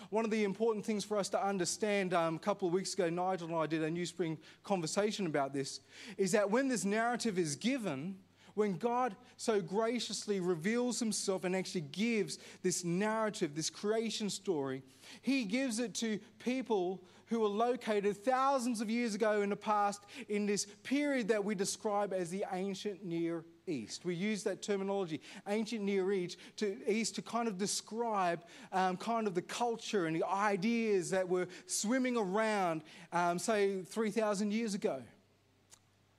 One 0.10 0.25
of 0.25 0.31
the 0.31 0.43
important 0.43 0.86
things 0.86 1.03
for 1.03 1.17
us 1.17 1.29
to 1.29 1.45
understand, 1.45 2.13
um, 2.13 2.36
a 2.36 2.39
couple 2.39 2.67
of 2.67 2.74
weeks 2.74 2.93
ago, 2.93 3.10
Nigel 3.10 3.48
and 3.48 3.57
I 3.57 3.65
did 3.65 3.83
a 3.83 3.89
New 3.89 4.05
Spring 4.05 4.38
conversation 4.63 5.25
about 5.25 5.53
this, 5.53 5.79
is 6.17 6.31
that 6.33 6.50
when 6.50 6.67
this 6.67 6.86
narrative 6.86 7.38
is 7.38 7.55
given, 7.55 8.15
when 8.55 8.77
God 8.77 9.15
so 9.38 9.62
graciously 9.62 10.39
reveals 10.39 11.00
himself 11.00 11.43
and 11.43 11.55
actually 11.55 11.81
gives 11.81 12.38
this 12.62 12.83
narrative, 12.83 13.55
this 13.55 13.69
creation 13.69 14.29
story, 14.29 14.83
he 15.22 15.43
gives 15.43 15.79
it 15.79 15.93
to 15.95 16.19
people 16.39 17.03
who 17.27 17.39
were 17.39 17.48
located 17.48 18.24
thousands 18.24 18.79
of 18.79 18.89
years 18.89 19.15
ago 19.15 19.41
in 19.41 19.50
the 19.50 19.55
past 19.55 20.03
in 20.29 20.45
this 20.45 20.67
period 20.83 21.27
that 21.29 21.43
we 21.43 21.55
describe 21.55 22.13
as 22.13 22.29
the 22.29 22.45
ancient 22.51 23.03
Near 23.03 23.43
East. 23.67 24.05
We 24.05 24.15
use 24.15 24.43
that 24.43 24.62
terminology, 24.62 25.22
ancient 25.48 25.82
Near 25.82 26.12
East, 26.12 26.38
to, 26.58 26.77
East, 26.89 27.15
to 27.15 27.22
kind 27.22 27.48
of 27.48 27.58
describe 27.58 28.43
um, 28.72 28.98
kind 28.98 29.27
of 29.27 29.36
the 29.36 29.41
culture 29.41 30.05
and 30.05 30.15
the 30.15 30.25
ideas 30.25 31.10
that 31.12 31.27
were 31.27 31.48
swimming 31.65 32.17
around, 32.17 32.84
um, 33.12 33.39
say, 33.39 33.82
3,000 33.82 34.51
years 34.51 34.74
ago. 34.74 35.01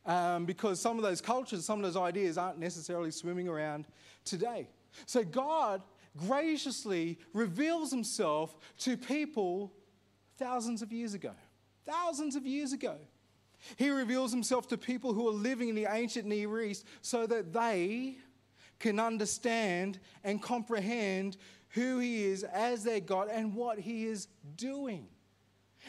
Um, 0.06 0.44
because 0.44 0.80
some 0.80 0.98
of 0.98 1.02
those 1.02 1.20
cultures, 1.20 1.64
some 1.64 1.78
of 1.78 1.84
those 1.84 2.00
ideas 2.00 2.36
aren't 2.36 2.58
necessarily 2.58 3.10
swimming 3.10 3.48
around 3.48 3.86
today. 4.24 4.68
So 5.06 5.24
God 5.24 5.82
graciously 6.16 7.18
reveals 7.32 7.90
himself 7.90 8.54
to 8.78 8.96
people 8.96 9.72
thousands 10.38 10.82
of 10.82 10.92
years 10.92 11.14
ago. 11.14 11.32
Thousands 11.86 12.36
of 12.36 12.46
years 12.46 12.72
ago. 12.72 12.96
He 13.76 13.90
reveals 13.90 14.32
himself 14.32 14.68
to 14.68 14.78
people 14.78 15.12
who 15.12 15.28
are 15.28 15.32
living 15.32 15.68
in 15.68 15.74
the 15.74 15.86
ancient 15.90 16.26
Near 16.26 16.62
East 16.62 16.84
so 17.02 17.26
that 17.26 17.52
they 17.52 18.16
can 18.78 19.00
understand 19.00 19.98
and 20.22 20.42
comprehend 20.42 21.36
who 21.70 21.98
he 21.98 22.24
is 22.24 22.44
as 22.44 22.84
their 22.84 23.00
God 23.00 23.28
and 23.30 23.54
what 23.54 23.78
he 23.78 24.06
is 24.06 24.28
doing. 24.56 25.08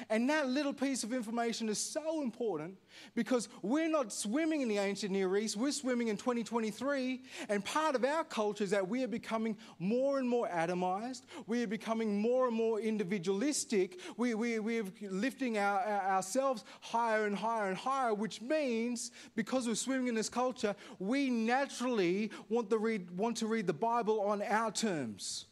And 0.09 0.29
that 0.29 0.47
little 0.47 0.73
piece 0.73 1.03
of 1.03 1.13
information 1.13 1.69
is 1.69 1.79
so 1.79 2.21
important 2.21 2.77
because 3.13 3.49
we're 3.61 3.89
not 3.89 4.11
swimming 4.11 4.61
in 4.61 4.67
the 4.67 4.77
ancient 4.77 5.11
Near 5.11 5.35
East, 5.37 5.55
we're 5.55 5.71
swimming 5.71 6.09
in 6.09 6.17
2023. 6.17 7.21
And 7.49 7.63
part 7.63 7.95
of 7.95 8.03
our 8.03 8.23
culture 8.23 8.63
is 8.63 8.69
that 8.71 8.87
we 8.87 9.03
are 9.03 9.07
becoming 9.07 9.57
more 9.79 10.19
and 10.19 10.27
more 10.27 10.47
atomized, 10.47 11.23
we 11.47 11.63
are 11.63 11.67
becoming 11.67 12.21
more 12.21 12.47
and 12.47 12.55
more 12.55 12.79
individualistic, 12.79 13.99
we, 14.17 14.33
we, 14.33 14.59
we're 14.59 14.85
lifting 15.01 15.57
our, 15.57 15.79
our, 15.79 16.15
ourselves 16.15 16.63
higher 16.81 17.25
and 17.25 17.35
higher 17.35 17.69
and 17.69 17.77
higher, 17.77 18.13
which 18.13 18.41
means 18.41 19.11
because 19.35 19.67
we're 19.67 19.75
swimming 19.75 20.07
in 20.07 20.15
this 20.15 20.29
culture, 20.29 20.75
we 20.99 21.29
naturally 21.29 22.31
want, 22.49 22.69
the 22.69 22.77
read, 22.77 23.09
want 23.11 23.37
to 23.37 23.47
read 23.47 23.67
the 23.67 23.73
Bible 23.73 24.21
on 24.21 24.41
our 24.41 24.71
terms. 24.71 25.45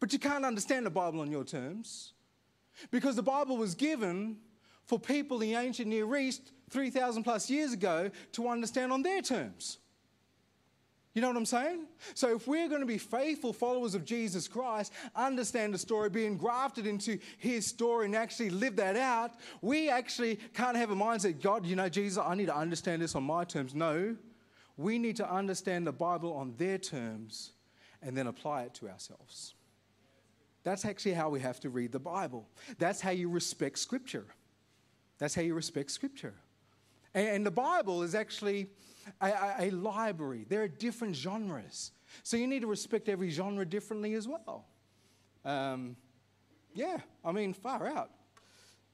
But 0.00 0.12
you 0.12 0.18
can't 0.18 0.44
understand 0.44 0.86
the 0.86 0.90
Bible 0.90 1.20
on 1.20 1.30
your 1.30 1.44
terms. 1.44 2.12
Because 2.90 3.16
the 3.16 3.22
Bible 3.22 3.56
was 3.56 3.74
given 3.74 4.36
for 4.84 4.98
people 4.98 5.40
in 5.42 5.50
the 5.50 5.54
ancient 5.54 5.88
Near 5.88 6.16
East 6.16 6.52
3,000 6.70 7.22
plus 7.22 7.50
years 7.50 7.72
ago 7.72 8.10
to 8.32 8.48
understand 8.48 8.92
on 8.92 9.02
their 9.02 9.22
terms. 9.22 9.78
You 11.14 11.22
know 11.22 11.28
what 11.28 11.36
I'm 11.36 11.46
saying? 11.46 11.86
So, 12.14 12.36
if 12.36 12.46
we're 12.46 12.68
going 12.68 12.80
to 12.80 12.86
be 12.86 12.98
faithful 12.98 13.52
followers 13.52 13.96
of 13.96 14.04
Jesus 14.04 14.46
Christ, 14.46 14.92
understand 15.16 15.74
the 15.74 15.78
story, 15.78 16.10
being 16.10 16.36
grafted 16.36 16.86
into 16.86 17.18
his 17.38 17.66
story, 17.66 18.06
and 18.06 18.14
actually 18.14 18.50
live 18.50 18.76
that 18.76 18.94
out, 18.94 19.32
we 19.60 19.88
actually 19.88 20.36
can't 20.54 20.76
have 20.76 20.90
a 20.90 20.94
mindset, 20.94 21.42
God, 21.42 21.66
you 21.66 21.74
know, 21.74 21.88
Jesus, 21.88 22.22
I 22.24 22.36
need 22.36 22.46
to 22.46 22.56
understand 22.56 23.02
this 23.02 23.16
on 23.16 23.24
my 23.24 23.42
terms. 23.44 23.74
No, 23.74 24.16
we 24.76 24.96
need 24.98 25.16
to 25.16 25.28
understand 25.28 25.86
the 25.88 25.92
Bible 25.92 26.32
on 26.34 26.54
their 26.56 26.78
terms 26.78 27.50
and 28.00 28.16
then 28.16 28.28
apply 28.28 28.62
it 28.62 28.74
to 28.74 28.88
ourselves. 28.88 29.54
That's 30.68 30.84
actually 30.84 31.14
how 31.14 31.30
we 31.30 31.40
have 31.40 31.58
to 31.60 31.70
read 31.70 31.92
the 31.92 31.98
Bible. 31.98 32.46
That's 32.78 33.00
how 33.00 33.08
you 33.08 33.30
respect 33.30 33.78
Scripture. 33.78 34.26
That's 35.16 35.34
how 35.34 35.40
you 35.40 35.54
respect 35.54 35.90
Scripture. 35.90 36.34
And, 37.14 37.46
the 37.46 37.50
Bible 37.50 38.02
is 38.02 38.14
actually 38.14 38.66
a, 39.22 39.32
a, 39.60 39.70
library. 39.70 40.44
There 40.46 40.62
are 40.62 40.68
different 40.68 41.16
genres. 41.16 41.92
So 42.22 42.36
you 42.36 42.46
need 42.46 42.60
to 42.60 42.66
respect 42.66 43.08
every 43.08 43.30
genre 43.30 43.64
differently 43.64 44.12
as 44.12 44.28
well. 44.28 44.66
Um, 45.42 45.96
yeah, 46.74 46.98
I 47.24 47.32
mean, 47.32 47.54
far 47.54 47.86
out. 47.86 48.10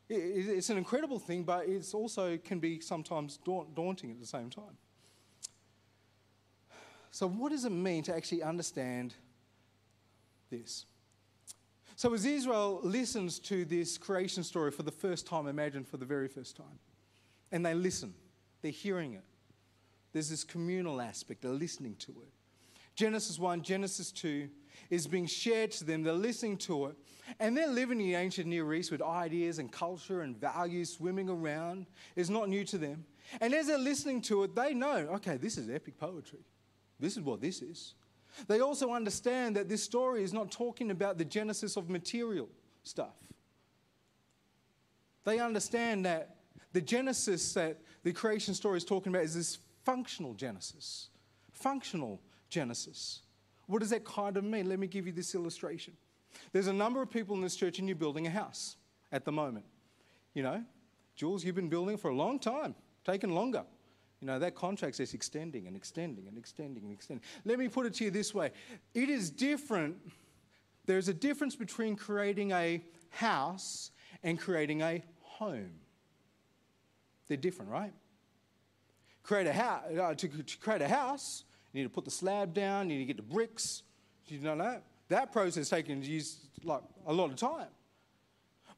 It, 0.09 0.15
it's 0.15 0.71
an 0.71 0.79
incredible 0.79 1.19
thing, 1.19 1.43
but 1.43 1.67
it 1.67 1.93
also 1.93 2.37
can 2.37 2.61
be 2.61 2.79
sometimes 2.79 3.41
daunting 3.75 4.13
at 4.13 4.21
the 4.21 4.27
same 4.27 4.49
time. 4.49 4.79
So, 7.11 7.27
what 7.27 7.51
does 7.51 7.65
it 7.65 7.71
mean 7.71 8.05
to 8.05 8.15
actually 8.15 8.45
understand 8.45 9.15
this? 10.51 10.87
So, 11.97 12.13
as 12.13 12.25
Israel 12.25 12.81
listens 12.83 13.39
to 13.41 13.65
this 13.65 13.97
creation 13.99 14.43
story 14.43 14.71
for 14.73 14.83
the 14.83 14.91
first 14.91 15.27
time, 15.27 15.47
imagine 15.47 15.85
for 15.85 15.97
the 15.97 16.05
very 16.05 16.29
first 16.29 16.57
time, 16.57 16.79
and 17.53 17.65
they 17.65 17.75
listen, 17.75 18.15
they're 18.63 18.73
hearing 18.73 19.15
it. 19.15 19.25
There's 20.13 20.29
this 20.29 20.45
communal 20.45 21.01
aspect, 21.01 21.43
they're 21.43 21.53
listening 21.53 21.97
to 22.01 22.13
it. 22.13 22.33
Genesis 22.97 23.39
1, 23.39 23.63
Genesis 23.63 24.13
2 24.13 24.49
is 24.91 25.07
being 25.07 25.27
shared 25.27 25.71
to 25.73 25.85
them, 25.85 26.03
they're 26.03 26.13
listening 26.13 26.57
to 26.57 26.87
it, 26.87 26.97
and 27.41 27.57
they're 27.57 27.69
living 27.69 28.01
in 28.01 28.07
the 28.09 28.15
ancient 28.15 28.47
Near 28.47 28.73
East 28.75 28.91
with 28.91 29.03
ideas 29.03 29.59
and 29.59 29.71
culture 29.71 30.23
and 30.23 30.37
values 30.37 30.93
swimming 30.93 31.29
around. 31.29 31.87
It's 32.17 32.29
not 32.29 32.49
new 32.49 32.65
to 32.65 32.79
them. 32.79 33.05
And 33.41 33.55
as 33.55 33.69
they're 33.69 33.79
listening 33.79 34.21
to 34.23 34.45
it, 34.45 34.55
they 34.55 34.75
know 34.75 34.97
okay, 35.15 35.37
this 35.37 35.59
is 35.59 35.71
epic 35.71 35.99
poetry. 35.99 36.41
This 37.01 37.17
is 37.17 37.23
what 37.23 37.41
this 37.41 37.63
is. 37.63 37.95
They 38.47 38.61
also 38.61 38.93
understand 38.93 39.57
that 39.57 39.69
this 39.69 39.83
story 39.83 40.23
is 40.23 40.33
not 40.33 40.51
talking 40.51 40.91
about 40.91 41.19
the 41.19 41.25
genesis 41.25 41.77
of 41.77 41.89
material 41.89 42.49
stuff. 42.83 43.15
They 45.25 45.39
understand 45.39 46.05
that 46.05 46.37
the 46.73 46.81
genesis 46.81 47.55
that 47.55 47.79
the 48.03 48.13
creation 48.13 48.55
story 48.55 48.77
is 48.77 48.85
talking 48.85 49.13
about 49.13 49.25
is 49.25 49.35
this 49.35 49.59
functional 49.85 50.35
genesis. 50.35 51.09
Functional 51.53 52.21
genesis. 52.51 53.23
What 53.67 53.81
does 53.81 53.91
that 53.91 54.05
kind 54.05 54.37
of 54.37 54.45
mean? 54.45 54.69
Let 54.69 54.79
me 54.79 54.87
give 54.87 55.07
you 55.07 55.13
this 55.13 55.35
illustration. 55.35 55.95
There's 56.53 56.67
a 56.67 56.73
number 56.73 57.01
of 57.01 57.11
people 57.11 57.37
in 57.37 57.43
this 57.43 57.57
church, 57.57 57.79
and 57.79 57.89
you're 57.89 57.97
building 57.97 58.27
a 58.27 58.31
house 58.31 58.77
at 59.13 59.25
the 59.25 59.33
moment. 59.33 59.65
You 60.35 60.43
know, 60.43 60.65
Jules, 61.17 61.45
you've 61.45 61.55
been 61.55 61.69
building 61.69 61.97
for 61.97 62.11
a 62.11 62.15
long 62.15 62.39
time, 62.39 62.75
taken 63.05 63.35
longer. 63.35 63.65
You 64.25 64.31
know, 64.31 64.39
that 64.39 64.55
contract 64.55 64.99
is 65.01 65.13
extending 65.13 65.67
and 65.67 65.77
extending 65.77 66.27
and 66.29 66.39
extending 66.39 66.83
and 66.85 66.91
extending. 66.95 67.23
Let 67.45 67.59
me 67.59 67.69
put 67.69 67.85
it 67.85 67.93
to 67.97 68.05
you 68.05 68.11
this 68.11 68.33
way 68.33 68.53
it 68.95 69.11
is 69.11 69.29
different. 69.29 69.99
There's 70.87 71.09
a 71.09 71.13
difference 71.13 71.55
between 71.55 71.95
creating 71.95 72.53
a 72.53 72.83
house 73.11 73.91
and 74.23 74.41
creating 74.41 74.81
a 74.81 75.05
home. 75.21 75.73
They're 77.29 77.37
different, 77.37 77.71
right? 77.71 77.93
Create 79.23 79.47
a 79.47 79.53
house, 79.53 79.83
uh, 79.91 80.15
to, 80.15 80.29
to 80.29 80.57
create 80.57 80.81
a 80.81 80.89
house, 80.89 81.45
you 81.75 81.83
need 81.83 81.85
to 81.85 81.95
put 81.95 82.07
the 82.07 82.11
slab 82.11 82.55
down, 82.55 82.89
you 82.89 82.97
need 82.97 83.03
to 83.03 83.13
get 83.13 83.19
the 83.19 83.35
bricks. 83.35 83.83
You 84.29 84.39
know 84.39 84.57
that? 84.57 84.85
That 85.09 85.33
process 85.33 85.69
takes 85.69 86.39
like 86.63 86.81
a 87.07 87.13
lot 87.13 87.29
of 87.31 87.37
time. 87.37 87.69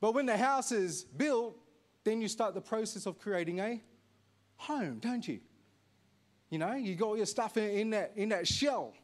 But 0.01 0.13
when 0.13 0.27
the 0.27 0.37
house 0.37 0.73
is 0.73 1.05
built, 1.05 1.57
then 2.03 2.21
you 2.21 2.27
start 2.27 2.55
the 2.55 2.61
process 2.61 3.07
of 3.07 3.21
creating 3.21 3.61
a 3.61 3.81
home, 4.57 4.99
don't 5.01 5.27
you? 5.27 5.41
You 6.51 6.59
know, 6.59 6.75
you 6.75 6.95
got 6.95 7.07
all 7.07 7.17
your 7.17 7.27
stuff 7.27 7.57
in, 7.57 7.71
in, 7.71 7.91
that, 7.91 8.13
in 8.17 8.29
that 8.31 8.47
shell, 8.47 8.95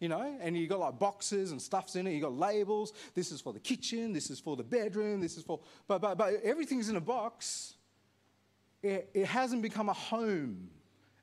you 0.00 0.08
know, 0.08 0.36
and 0.40 0.56
you 0.56 0.66
got 0.66 0.80
like 0.80 0.98
boxes 0.98 1.52
and 1.52 1.60
stuffs 1.60 1.96
in 1.96 2.06
it. 2.06 2.12
You 2.12 2.20
got 2.22 2.36
labels. 2.36 2.92
This 3.14 3.30
is 3.30 3.40
for 3.40 3.52
the 3.52 3.60
kitchen. 3.60 4.12
This 4.12 4.30
is 4.30 4.40
for 4.40 4.56
the 4.56 4.64
bedroom. 4.64 5.20
This 5.20 5.36
is 5.36 5.42
for, 5.42 5.60
but, 5.86 6.00
but, 6.00 6.16
but 6.18 6.34
everything's 6.42 6.88
in 6.88 6.96
a 6.96 7.00
box. 7.00 7.74
It, 8.82 9.10
it 9.14 9.26
hasn't 9.26 9.62
become 9.62 9.88
a 9.88 9.94
home 9.94 10.70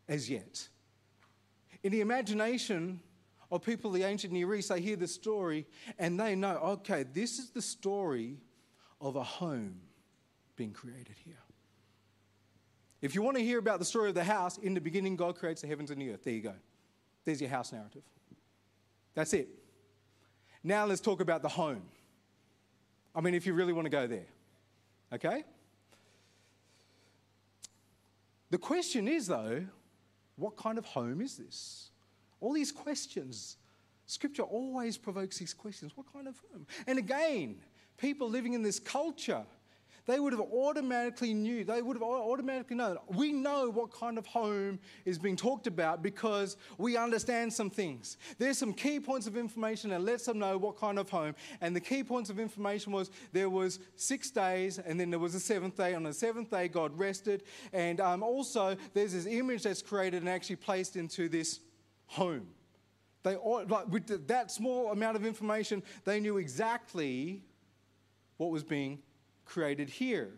as 0.07 0.29
yet. 0.29 0.67
In 1.83 1.91
the 1.91 2.01
imagination 2.01 2.99
of 3.51 3.63
people 3.63 3.89
of 3.89 3.95
the 3.95 4.03
ancient 4.03 4.31
Near 4.31 4.53
East, 4.55 4.69
they 4.69 4.81
hear 4.81 4.95
the 4.95 5.07
story 5.07 5.65
and 5.97 6.19
they 6.19 6.35
know, 6.35 6.57
okay, 6.57 7.03
this 7.03 7.39
is 7.39 7.49
the 7.49 7.61
story 7.61 8.37
of 9.01 9.15
a 9.15 9.23
home 9.23 9.79
being 10.55 10.71
created 10.71 11.15
here. 11.25 11.37
If 13.01 13.15
you 13.15 13.21
want 13.21 13.37
to 13.37 13.43
hear 13.43 13.59
about 13.59 13.79
the 13.79 13.85
story 13.85 14.09
of 14.09 14.15
the 14.15 14.23
house, 14.23 14.57
in 14.57 14.73
the 14.73 14.81
beginning, 14.81 15.15
God 15.15 15.35
creates 15.35 15.61
the 15.61 15.67
heavens 15.67 15.89
and 15.89 16.01
the 16.01 16.11
earth. 16.11 16.23
There 16.23 16.33
you 16.33 16.41
go. 16.41 16.55
There's 17.23 17.39
your 17.39 17.49
house 17.49 17.71
narrative. 17.71 18.03
That's 19.13 19.33
it. 19.33 19.47
Now 20.63 20.85
let's 20.85 21.01
talk 21.01 21.21
about 21.21 21.41
the 21.41 21.49
home. 21.49 21.83
I 23.15 23.21
mean, 23.21 23.33
if 23.33 23.45
you 23.45 23.53
really 23.53 23.73
want 23.73 23.85
to 23.85 23.89
go 23.89 24.07
there. 24.07 24.27
Okay? 25.13 25.43
The 28.49 28.57
question 28.57 29.07
is, 29.07 29.27
though, 29.27 29.65
what 30.35 30.57
kind 30.57 30.77
of 30.77 30.85
home 30.85 31.21
is 31.21 31.37
this? 31.37 31.89
All 32.41 32.53
these 32.53 32.71
questions. 32.71 33.57
Scripture 34.05 34.43
always 34.43 34.97
provokes 34.97 35.37
these 35.37 35.53
questions. 35.53 35.91
What 35.95 36.11
kind 36.11 36.27
of 36.27 36.41
home? 36.51 36.65
And 36.87 36.97
again, 36.97 37.57
people 37.97 38.29
living 38.29 38.53
in 38.53 38.63
this 38.63 38.79
culture 38.79 39.43
they 40.09 40.19
would 40.19 40.33
have 40.33 40.41
automatically 40.41 41.35
knew, 41.35 41.63
they 41.63 41.83
would 41.83 41.95
have 41.95 42.01
automatically 42.01 42.75
known. 42.75 42.97
We 43.09 43.31
know 43.31 43.69
what 43.69 43.91
kind 43.91 44.17
of 44.17 44.25
home 44.25 44.79
is 45.05 45.19
being 45.19 45.35
talked 45.35 45.67
about 45.67 46.01
because 46.01 46.57
we 46.79 46.97
understand 46.97 47.53
some 47.53 47.69
things. 47.69 48.17
There's 48.39 48.57
some 48.57 48.73
key 48.73 48.99
points 48.99 49.27
of 49.27 49.37
information 49.37 49.91
that 49.91 50.01
lets 50.01 50.25
them 50.25 50.39
know 50.39 50.57
what 50.57 50.77
kind 50.77 50.97
of 50.97 51.11
home. 51.11 51.35
And 51.61 51.75
the 51.75 51.79
key 51.79 52.03
points 52.03 52.31
of 52.31 52.39
information 52.39 52.91
was 52.91 53.11
there 53.33 53.51
was 53.51 53.77
six 53.97 54.31
days 54.31 54.79
and 54.79 54.99
then 54.99 55.11
there 55.11 55.19
was 55.19 55.35
a 55.35 55.39
seventh 55.39 55.77
day. 55.77 55.93
On 55.93 56.01
the 56.01 56.11
seventh 56.11 56.49
day, 56.49 56.69
God 56.69 56.97
rested. 56.97 57.43
And 57.71 58.01
um, 58.01 58.23
also, 58.23 58.77
there's 58.95 59.13
this 59.13 59.27
image 59.27 59.61
that's 59.61 59.83
created 59.83 60.23
and 60.23 60.29
actually 60.29 60.55
placed 60.55 60.95
into 60.95 61.29
this 61.29 61.59
home. 62.07 62.47
They, 63.21 63.35
all, 63.35 63.63
like, 63.67 63.87
with 63.89 64.27
that 64.27 64.49
small 64.49 64.91
amount 64.91 65.17
of 65.17 65.23
information, 65.23 65.83
they 66.03 66.19
knew 66.19 66.37
exactly 66.37 67.43
what 68.37 68.49
was 68.49 68.63
being 68.63 69.03
created 69.49 69.89
here. 69.89 70.29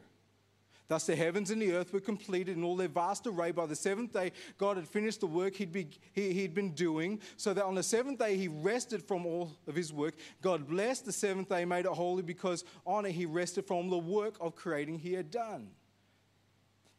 Thus, 0.87 1.05
the 1.05 1.15
heavens 1.15 1.51
and 1.51 1.61
the 1.61 1.71
earth 1.71 1.93
were 1.93 2.01
completed 2.01 2.57
in 2.57 2.65
all 2.65 2.75
their 2.75 2.89
vast 2.89 3.25
array. 3.25 3.51
By 3.51 3.65
the 3.65 3.77
seventh 3.77 4.11
day, 4.11 4.33
God 4.57 4.75
had 4.75 4.85
finished 4.85 5.21
the 5.21 5.27
work 5.27 5.55
he'd, 5.55 5.71
be, 5.71 5.87
he, 6.11 6.33
he'd 6.33 6.53
been 6.53 6.71
doing, 6.71 7.21
so 7.37 7.53
that 7.53 7.63
on 7.63 7.75
the 7.75 7.83
seventh 7.83 8.19
day, 8.19 8.35
he 8.35 8.49
rested 8.49 9.01
from 9.01 9.25
all 9.25 9.53
of 9.67 9.75
his 9.75 9.93
work. 9.93 10.15
God 10.41 10.67
blessed 10.67 11.05
the 11.05 11.13
seventh 11.13 11.47
day, 11.47 11.63
made 11.63 11.85
it 11.85 11.91
holy, 11.91 12.23
because 12.23 12.65
on 12.85 13.05
it, 13.05 13.13
he 13.13 13.25
rested 13.25 13.65
from 13.65 13.89
the 13.89 13.97
work 13.97 14.35
of 14.41 14.55
creating 14.55 14.99
he 14.99 15.13
had 15.13 15.31
done. 15.31 15.69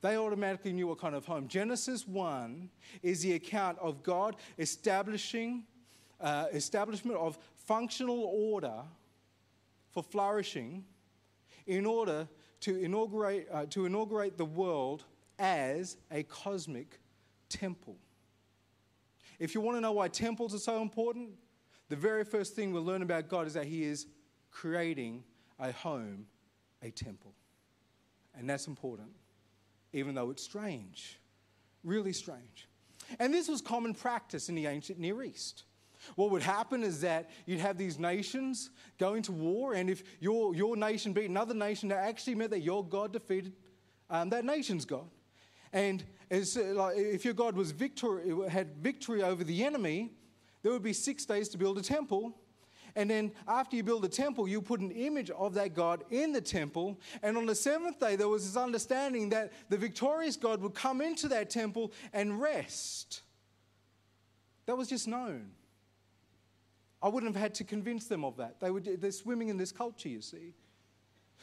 They 0.01 0.17
automatically 0.17 0.73
knew 0.73 0.89
what 0.89 0.99
kind 0.99 1.15
of 1.15 1.27
home. 1.27 1.47
Genesis 1.47 2.09
1 2.09 2.71
is 3.03 3.21
the 3.21 3.35
account 3.35 3.79
of 3.79 4.03
God 4.03 4.37
establishing, 4.59 5.65
uh, 6.19 6.47
establishment 6.53 7.19
of 7.19 7.39
functional 7.57 8.25
order 8.25 8.85
for 9.91 10.03
flourishing 10.03 10.85
in 11.67 11.87
order 11.87 12.29
to 12.61 12.77
inaugurate, 12.77 13.49
uh, 13.53 13.67
to 13.67 13.87
inaugurate 13.87 14.39
the 14.39 14.45
world 14.45 15.05
as 15.39 15.97
a 16.11 16.23
cosmic 16.25 17.01
temple. 17.49 17.97
If 19.39 19.55
you 19.55 19.61
want 19.61 19.77
to 19.77 19.81
know 19.81 19.93
why 19.93 20.09
temples 20.09 20.55
are 20.55 20.59
so 20.59 20.81
important, 20.81 21.31
the 21.89 21.97
very 21.97 22.25
first 22.25 22.55
thing 22.55 22.73
we'll 22.73 22.85
learn 22.85 23.03
about 23.03 23.29
God 23.29 23.47
is 23.47 23.55
that 23.55 23.67
He 23.67 23.85
is 23.85 24.07
creating 24.51 25.25
a 25.59 25.73
home, 25.73 26.27
a 26.83 26.91
temple. 26.91 27.33
And 28.35 28.49
that's 28.49 28.67
important, 28.67 29.11
even 29.93 30.15
though 30.15 30.31
it's 30.31 30.43
strange, 30.43 31.19
really 31.85 32.13
strange. 32.13 32.69
And 33.19 33.35
this 33.35 33.49
was 33.49 33.61
common 33.61 33.95
practice 33.95 34.49
in 34.49 34.55
the 34.55 34.67
ancient 34.67 34.99
Near 34.99 35.23
East. 35.23 35.65
What 36.17 36.31
would 36.31 36.43
happen 36.43 36.83
is 36.83 37.01
that 37.03 37.31
you'd 37.47 37.61
have 37.61 37.79
these 37.79 37.99
nations 37.99 38.71
going 38.99 39.23
to 39.23 39.33
war, 39.33 39.75
and 39.75 39.89
if 39.89 40.03
your, 40.21 40.55
your 40.55 40.77
nation 40.77 41.13
beat 41.13 41.31
another 41.31 41.55
nation, 41.55 41.89
that 41.91 41.99
actually 41.99 42.35
meant 42.35 42.51
that 42.51 42.63
your 42.63 42.85
God 42.85 43.13
defeated 43.13 43.53
um, 44.11 44.29
that 44.31 44.45
nation's 44.45 44.85
God. 44.85 45.09
And 45.73 46.05
as, 46.31 46.57
uh, 46.57 46.73
like, 46.75 46.99
if 46.99 47.25
your 47.25 47.35
God 47.35 47.57
was 47.57 47.71
victory, 47.71 48.33
had 48.49 48.77
victory 48.77 49.23
over 49.23 49.43
the 49.43 49.65
enemy, 49.65 50.13
there 50.63 50.71
would 50.73 50.83
be 50.83 50.93
six 50.93 51.25
days 51.25 51.49
to 51.51 51.59
build 51.59 51.79
a 51.79 51.83
temple. 51.83 52.37
And 52.95 53.09
then 53.09 53.33
after 53.49 53.75
you 53.75 53.83
build 53.83 54.05
a 54.05 54.09
temple, 54.09 54.47
you 54.47 54.61
put 54.61 54.81
an 54.81 54.91
image 54.91 55.31
of 55.31 55.55
that 55.55 55.75
God 55.75 56.05
in 56.11 56.33
the 56.33 56.43
temple. 56.43 57.01
And 57.23 57.39
on 57.39 57.47
the 57.47 57.55
seventh 57.55 57.99
day, 57.99 58.17
there 58.17 58.29
was 58.29 58.45
this 58.45 58.63
understanding 58.63 59.31
that 59.31 59.53
the 59.71 59.79
victorious 59.79 60.37
God 60.37 60.61
would 60.61 60.75
come 60.75 61.01
into 61.01 61.29
that 61.29 61.49
temple 61.49 61.93
and 62.13 62.39
rest. 62.39 63.23
That 64.67 64.77
was 64.77 64.89
just 64.89 65.09
known. 65.09 65.53
I 67.03 67.09
wouldn't 67.09 67.35
have 67.35 67.43
had 67.43 67.55
to 67.55 67.65
convince 67.65 68.07
them 68.07 68.25
of 68.25 68.37
that. 68.37 68.61
They 68.61 68.71
were, 68.71 68.81
they're 68.81 69.11
swimming 69.11 69.49
in 69.49 69.57
this 69.57 69.73
culture, 69.73 70.09
you 70.09 70.21
see. 70.21 70.55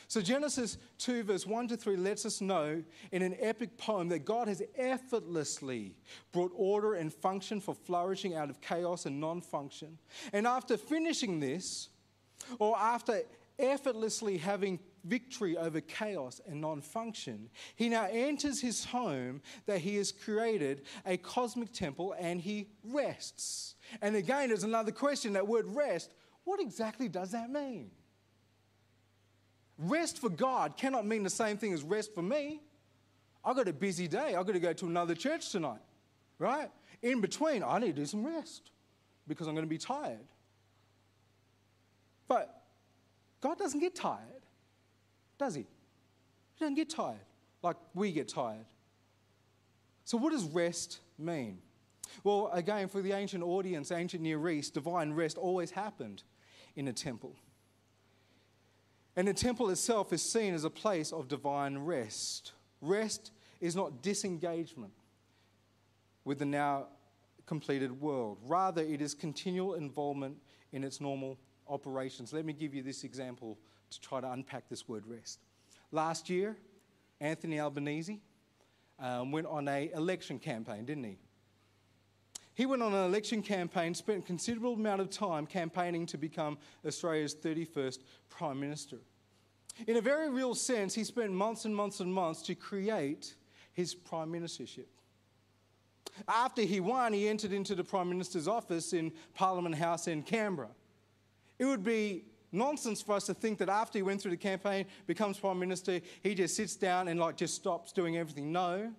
So, 0.07 0.21
Genesis 0.21 0.77
2, 0.99 1.23
verse 1.23 1.45
1 1.45 1.67
to 1.67 1.77
3 1.77 1.97
lets 1.97 2.25
us 2.25 2.41
know 2.41 2.81
in 3.11 3.21
an 3.21 3.35
epic 3.39 3.77
poem 3.77 4.07
that 4.09 4.25
God 4.25 4.47
has 4.47 4.63
effortlessly 4.77 5.95
brought 6.31 6.51
order 6.55 6.95
and 6.95 7.13
function 7.13 7.59
for 7.59 7.75
flourishing 7.75 8.33
out 8.33 8.49
of 8.49 8.61
chaos 8.61 9.05
and 9.05 9.19
non 9.19 9.41
function. 9.41 9.97
And 10.33 10.47
after 10.47 10.77
finishing 10.77 11.39
this, 11.39 11.89
or 12.57 12.77
after 12.77 13.21
effortlessly 13.59 14.37
having 14.37 14.79
victory 15.03 15.57
over 15.57 15.81
chaos 15.81 16.41
and 16.47 16.61
non 16.61 16.81
function, 16.81 17.49
he 17.75 17.89
now 17.89 18.07
enters 18.11 18.61
his 18.61 18.85
home 18.85 19.41
that 19.65 19.79
he 19.79 19.95
has 19.97 20.11
created, 20.11 20.83
a 21.05 21.17
cosmic 21.17 21.71
temple, 21.71 22.15
and 22.19 22.41
he 22.41 22.67
rests. 22.83 23.75
And 24.01 24.15
again, 24.15 24.49
there's 24.49 24.63
another 24.63 24.91
question 24.91 25.33
that 25.33 25.47
word 25.47 25.65
rest, 25.67 26.13
what 26.43 26.59
exactly 26.59 27.07
does 27.07 27.31
that 27.31 27.49
mean? 27.49 27.91
Rest 29.77 30.19
for 30.19 30.29
God 30.29 30.75
cannot 30.75 31.05
mean 31.05 31.23
the 31.23 31.29
same 31.29 31.57
thing 31.57 31.73
as 31.73 31.83
rest 31.83 32.13
for 32.13 32.21
me. 32.21 32.61
I've 33.43 33.55
got 33.55 33.67
a 33.67 33.73
busy 33.73 34.07
day. 34.07 34.35
I've 34.35 34.45
got 34.45 34.53
to 34.53 34.59
go 34.59 34.73
to 34.73 34.85
another 34.85 35.15
church 35.15 35.51
tonight, 35.51 35.81
right? 36.37 36.69
In 37.01 37.21
between, 37.21 37.63
I 37.63 37.79
need 37.79 37.95
to 37.95 38.01
do 38.01 38.05
some 38.05 38.25
rest 38.25 38.71
because 39.27 39.47
I'm 39.47 39.53
going 39.53 39.65
to 39.65 39.69
be 39.69 39.77
tired. 39.77 40.27
But 42.27 42.63
God 43.41 43.57
doesn't 43.57 43.79
get 43.79 43.95
tired, 43.95 44.38
does 45.39 45.55
He? 45.55 45.61
He 45.61 46.65
doesn't 46.65 46.75
get 46.75 46.89
tired 46.89 47.17
like 47.63 47.77
we 47.93 48.11
get 48.11 48.27
tired. 48.27 48.65
So, 50.05 50.17
what 50.17 50.31
does 50.31 50.43
rest 50.43 50.99
mean? 51.17 51.59
Well, 52.23 52.49
again, 52.53 52.87
for 52.87 53.01
the 53.01 53.11
ancient 53.11 53.43
audience, 53.43 53.91
ancient 53.91 54.23
Near 54.23 54.49
East, 54.49 54.73
divine 54.73 55.13
rest 55.13 55.37
always 55.37 55.71
happened 55.71 56.23
in 56.75 56.87
a 56.87 56.93
temple. 56.93 57.35
And 59.15 59.27
the 59.27 59.33
temple 59.33 59.69
itself 59.69 60.13
is 60.13 60.21
seen 60.21 60.53
as 60.53 60.63
a 60.63 60.69
place 60.69 61.11
of 61.11 61.27
divine 61.27 61.77
rest. 61.77 62.53
Rest 62.81 63.31
is 63.59 63.75
not 63.75 64.01
disengagement 64.01 64.93
with 66.23 66.39
the 66.39 66.45
now 66.45 66.87
completed 67.45 67.99
world. 67.99 68.37
Rather, 68.45 68.81
it 68.81 69.01
is 69.01 69.13
continual 69.13 69.73
involvement 69.73 70.37
in 70.71 70.83
its 70.83 71.01
normal 71.01 71.37
operations. 71.67 72.31
Let 72.31 72.45
me 72.45 72.53
give 72.53 72.73
you 72.73 72.81
this 72.81 73.03
example 73.03 73.57
to 73.89 74.01
try 74.01 74.21
to 74.21 74.31
unpack 74.31 74.69
this 74.69 74.87
word 74.87 75.03
rest. 75.07 75.39
Last 75.91 76.29
year, 76.29 76.57
Anthony 77.19 77.59
Albanese 77.59 78.19
um, 78.99 79.31
went 79.31 79.47
on 79.47 79.67
a 79.67 79.91
election 79.93 80.39
campaign, 80.39 80.85
didn't 80.85 81.03
he? 81.03 81.17
He 82.53 82.65
went 82.65 82.83
on 82.83 82.93
an 82.93 83.05
election 83.05 83.41
campaign, 83.41 83.93
spent 83.93 84.23
a 84.23 84.27
considerable 84.27 84.73
amount 84.73 84.99
of 85.01 85.09
time 85.09 85.45
campaigning 85.45 86.05
to 86.07 86.17
become 86.17 86.57
Australia's 86.85 87.33
31st 87.33 87.99
Prime 88.29 88.59
Minister. 88.59 88.97
In 89.87 89.95
a 89.95 90.01
very 90.01 90.29
real 90.29 90.53
sense, 90.53 90.93
he 90.93 91.03
spent 91.05 91.31
months 91.31 91.65
and 91.65 91.75
months 91.75 92.01
and 92.01 92.13
months 92.13 92.41
to 92.43 92.55
create 92.55 93.35
his 93.71 93.95
prime 93.95 94.29
ministership. 94.29 94.87
After 96.27 96.63
he 96.63 96.81
won, 96.81 97.13
he 97.13 97.29
entered 97.29 97.53
into 97.53 97.75
the 97.75 97.83
Prime 97.83 98.09
Minister's 98.09 98.47
office 98.47 98.91
in 98.91 99.13
Parliament 99.33 99.75
House 99.75 100.07
in 100.07 100.21
Canberra. 100.21 100.69
It 101.59 101.65
would 101.65 101.83
be 101.83 102.25
nonsense 102.51 103.01
for 103.01 103.13
us 103.13 103.25
to 103.27 103.33
think 103.33 103.59
that 103.59 103.69
after 103.69 103.99
he 103.99 104.03
went 104.03 104.21
through 104.21 104.31
the 104.31 104.37
campaign, 104.37 104.85
becomes 105.07 105.37
Prime 105.37 105.59
Minister, 105.59 106.01
he 106.21 106.35
just 106.35 106.55
sits 106.55 106.75
down 106.75 107.07
and 107.07 107.19
like 107.19 107.37
just 107.37 107.55
stops 107.55 107.91
doing 107.91 108.17
everything. 108.17 108.51
No. 108.51 108.91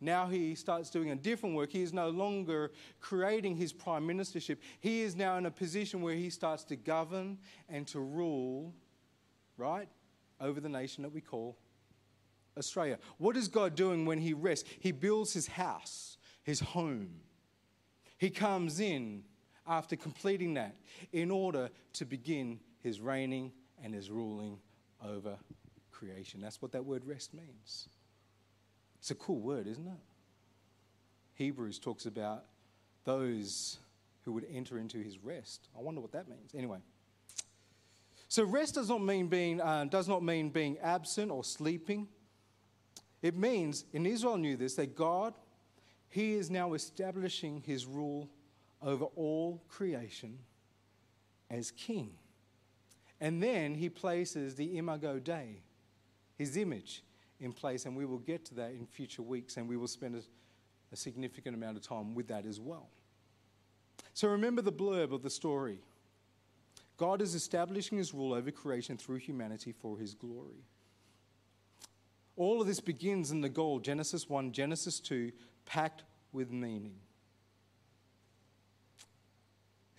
Now 0.00 0.26
he 0.26 0.54
starts 0.54 0.90
doing 0.90 1.10
a 1.10 1.16
different 1.16 1.54
work. 1.54 1.70
He 1.70 1.82
is 1.82 1.92
no 1.92 2.10
longer 2.10 2.72
creating 3.00 3.56
his 3.56 3.72
prime 3.72 4.06
ministership. 4.06 4.58
He 4.80 5.00
is 5.00 5.16
now 5.16 5.38
in 5.38 5.46
a 5.46 5.50
position 5.50 6.02
where 6.02 6.14
he 6.14 6.28
starts 6.30 6.64
to 6.64 6.76
govern 6.76 7.38
and 7.68 7.86
to 7.88 8.00
rule, 8.00 8.74
right, 9.56 9.88
over 10.40 10.60
the 10.60 10.68
nation 10.68 11.02
that 11.04 11.12
we 11.12 11.22
call 11.22 11.56
Australia. 12.58 12.98
What 13.16 13.36
is 13.36 13.48
God 13.48 13.76
doing 13.76 14.04
when 14.04 14.18
he 14.18 14.34
rests? 14.34 14.68
He 14.80 14.92
builds 14.92 15.32
his 15.32 15.46
house 15.46 16.18
his 16.44 16.60
home. 16.60 17.08
He 18.18 18.30
comes 18.30 18.78
in 18.78 19.24
after 19.66 19.96
completing 19.96 20.54
that 20.54 20.76
in 21.12 21.30
order 21.30 21.70
to 21.94 22.04
begin 22.04 22.60
his 22.84 23.00
reigning 23.00 23.50
and 23.82 23.92
his 23.92 24.08
ruling 24.10 24.58
over 25.04 25.36
creation. 25.90 26.40
That's 26.40 26.62
what 26.62 26.70
that 26.72 26.84
word 26.84 27.04
rest 27.04 27.34
means. 27.34 27.88
It's 29.00 29.10
a 29.10 29.16
cool 29.16 29.40
word, 29.40 29.66
isn't 29.66 29.86
it? 29.86 29.98
Hebrews 31.34 31.80
talks 31.80 32.06
about 32.06 32.44
those 33.04 33.78
who 34.22 34.32
would 34.32 34.46
enter 34.48 34.78
into 34.78 34.98
his 34.98 35.18
rest. 35.18 35.68
I 35.76 35.82
wonder 35.82 36.00
what 36.00 36.12
that 36.12 36.28
means. 36.28 36.54
Anyway. 36.54 36.78
So 38.28 38.44
rest 38.44 38.76
does 38.76 38.88
not 38.88 39.02
mean 39.02 39.26
being 39.26 39.60
uh, 39.60 39.84
does 39.84 40.08
not 40.08 40.22
mean 40.22 40.50
being 40.50 40.78
absent 40.78 41.32
or 41.32 41.42
sleeping. 41.42 42.06
It 43.20 43.36
means, 43.36 43.84
and 43.92 44.06
Israel 44.06 44.36
knew 44.36 44.56
this, 44.56 44.74
that 44.76 44.94
God 44.94 45.34
he 46.14 46.34
is 46.34 46.48
now 46.48 46.74
establishing 46.74 47.60
his 47.66 47.86
rule 47.86 48.30
over 48.80 49.06
all 49.16 49.64
creation 49.68 50.38
as 51.50 51.72
king. 51.72 52.12
And 53.24 53.42
then 53.42 53.74
he 53.74 53.88
places 53.88 54.54
the 54.54 54.76
imago 54.76 55.18
Dei, 55.18 55.62
his 56.36 56.58
image, 56.58 57.02
in 57.40 57.54
place. 57.54 57.86
And 57.86 57.96
we 57.96 58.04
will 58.04 58.18
get 58.18 58.44
to 58.44 58.54
that 58.56 58.72
in 58.72 58.84
future 58.84 59.22
weeks, 59.22 59.56
and 59.56 59.66
we 59.66 59.78
will 59.78 59.88
spend 59.88 60.16
a, 60.16 60.20
a 60.92 60.96
significant 60.96 61.56
amount 61.56 61.78
of 61.78 61.82
time 61.82 62.14
with 62.14 62.28
that 62.28 62.44
as 62.44 62.60
well. 62.60 62.90
So 64.12 64.28
remember 64.28 64.60
the 64.60 64.70
blurb 64.70 65.14
of 65.14 65.22
the 65.22 65.30
story 65.30 65.78
God 66.98 67.22
is 67.22 67.34
establishing 67.34 67.96
his 67.96 68.12
rule 68.12 68.34
over 68.34 68.50
creation 68.50 68.98
through 68.98 69.16
humanity 69.16 69.72
for 69.72 69.96
his 69.96 70.12
glory. 70.12 70.66
All 72.36 72.60
of 72.60 72.66
this 72.66 72.80
begins 72.80 73.30
in 73.30 73.40
the 73.40 73.48
goal 73.48 73.78
Genesis 73.78 74.28
1, 74.28 74.52
Genesis 74.52 75.00
2, 75.00 75.32
packed 75.64 76.04
with 76.30 76.52
meaning. 76.52 76.96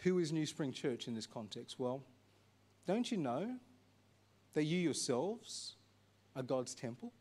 Who 0.04 0.20
is 0.20 0.32
New 0.32 0.46
Spring 0.46 0.72
Church 0.72 1.08
in 1.08 1.16
this 1.16 1.26
context? 1.26 1.80
Well, 1.80 2.04
don't 2.88 3.12
you 3.12 3.18
know 3.18 3.56
that 4.54 4.64
you 4.64 4.80
yourselves 4.80 5.76
are 6.36 6.44
God's 6.44 6.76
temple? 6.76 7.12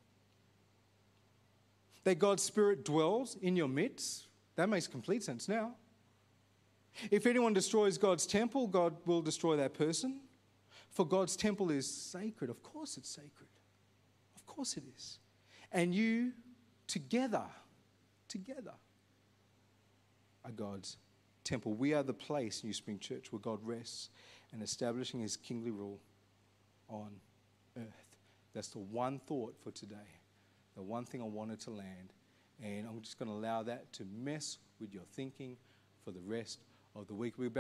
That 2.05 2.19
God's 2.19 2.43
Spirit 2.43 2.85
dwells 2.85 3.37
in 3.41 3.57
your 3.57 3.69
midst? 3.69 4.27
That 4.57 4.69
makes 4.69 4.87
complete 4.87 5.23
sense 5.23 5.49
now. 5.49 5.75
If 7.11 7.27
anyone 7.27 7.53
destroys 7.53 7.99
God's 7.99 8.27
temple, 8.27 8.69
God 8.69 8.95
will 9.05 9.23
destroy 9.23 9.57
that 9.57 9.75
person. 9.75 10.21
For 10.91 11.07
God's 11.07 11.35
temple 11.37 11.71
is 11.71 11.91
sacred. 11.91 12.51
Of 12.51 12.63
course 12.63 12.97
it's 12.97 13.09
sacred. 13.09 13.49
Of 14.37 14.47
course 14.47 14.77
it 14.77 14.85
is. 14.97 15.19
And 15.73 15.95
you 15.95 16.33
together 16.87 17.45
together 18.29 18.75
are 20.45 20.51
God's 20.51 20.97
temple. 21.45 21.75
We 21.75 21.95
are 21.95 22.03
the 22.03 22.15
place, 22.15 22.65
New 22.65 22.73
Spring 22.73 22.99
Church, 22.99 23.33
where 23.33 23.41
God 23.41 23.59
rests 23.63 24.11
and 24.55 24.63
establishing 24.63 25.21
his 25.21 25.37
kingly 25.37 25.73
rule 25.73 25.99
on 26.89 27.11
earth. 27.77 28.17
That's 28.55 28.69
the 28.69 28.79
one 28.79 29.19
thought 29.27 29.57
for 29.63 29.73
today, 29.73 30.21
the 30.77 30.83
one 30.83 31.05
thing 31.05 31.21
I 31.21 31.25
wanted 31.25 31.61
to 31.63 31.71
land. 31.71 32.13
And 32.63 32.87
I'm 32.87 33.01
just 33.01 33.19
going 33.19 33.29
to 33.29 33.35
allow 33.35 33.65
that 33.65 33.93
to 33.95 34.05
mess 34.17 34.59
with 34.81 34.95
your 34.95 35.03
thinking 35.13 35.57
for 36.05 36.13
the 36.13 36.21
rest 36.21 36.61
of 36.95 37.09
the 37.09 37.15
week. 37.15 37.35
We're 37.37 37.51